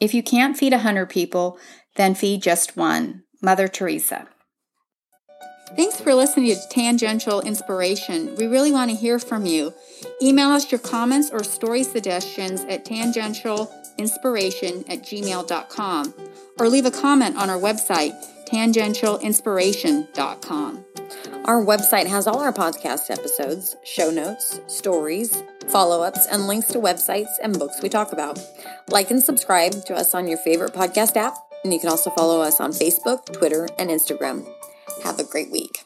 If 0.00 0.14
you 0.14 0.22
can't 0.24 0.56
feed 0.56 0.72
a 0.72 0.78
hundred 0.78 1.10
people, 1.10 1.58
then 1.94 2.16
feed 2.16 2.42
just 2.42 2.76
one. 2.76 3.22
Mother 3.40 3.68
Teresa. 3.68 4.26
Thanks 5.74 5.98
for 6.00 6.14
listening 6.14 6.54
to 6.54 6.68
Tangential 6.68 7.40
Inspiration. 7.40 8.36
We 8.36 8.46
really 8.46 8.70
want 8.72 8.90
to 8.90 8.96
hear 8.96 9.18
from 9.18 9.46
you. 9.46 9.72
Email 10.20 10.50
us 10.50 10.70
your 10.70 10.80
comments 10.80 11.30
or 11.30 11.42
story 11.42 11.82
suggestions 11.82 12.60
at 12.64 12.84
tangentialinspiration 12.84 14.90
at 14.90 15.02
gmail.com 15.02 16.14
or 16.58 16.68
leave 16.68 16.84
a 16.84 16.90
comment 16.90 17.38
on 17.38 17.48
our 17.48 17.58
website, 17.58 18.12
tangentialinspiration.com. 18.46 20.84
Our 21.46 21.64
website 21.64 22.06
has 22.06 22.26
all 22.26 22.40
our 22.40 22.52
podcast 22.52 23.10
episodes, 23.10 23.74
show 23.84 24.10
notes, 24.10 24.60
stories, 24.66 25.42
follow 25.68 26.02
ups, 26.02 26.26
and 26.26 26.46
links 26.46 26.66
to 26.68 26.78
websites 26.78 27.30
and 27.42 27.58
books 27.58 27.80
we 27.82 27.88
talk 27.88 28.12
about. 28.12 28.38
Like 28.88 29.10
and 29.10 29.22
subscribe 29.22 29.86
to 29.86 29.94
us 29.94 30.14
on 30.14 30.28
your 30.28 30.36
favorite 30.38 30.74
podcast 30.74 31.16
app, 31.16 31.34
and 31.64 31.72
you 31.72 31.80
can 31.80 31.88
also 31.88 32.10
follow 32.10 32.42
us 32.42 32.60
on 32.60 32.72
Facebook, 32.72 33.32
Twitter, 33.32 33.70
and 33.78 33.88
Instagram. 33.88 34.46
Have 35.02 35.18
a 35.18 35.24
great 35.24 35.50
week. 35.50 35.84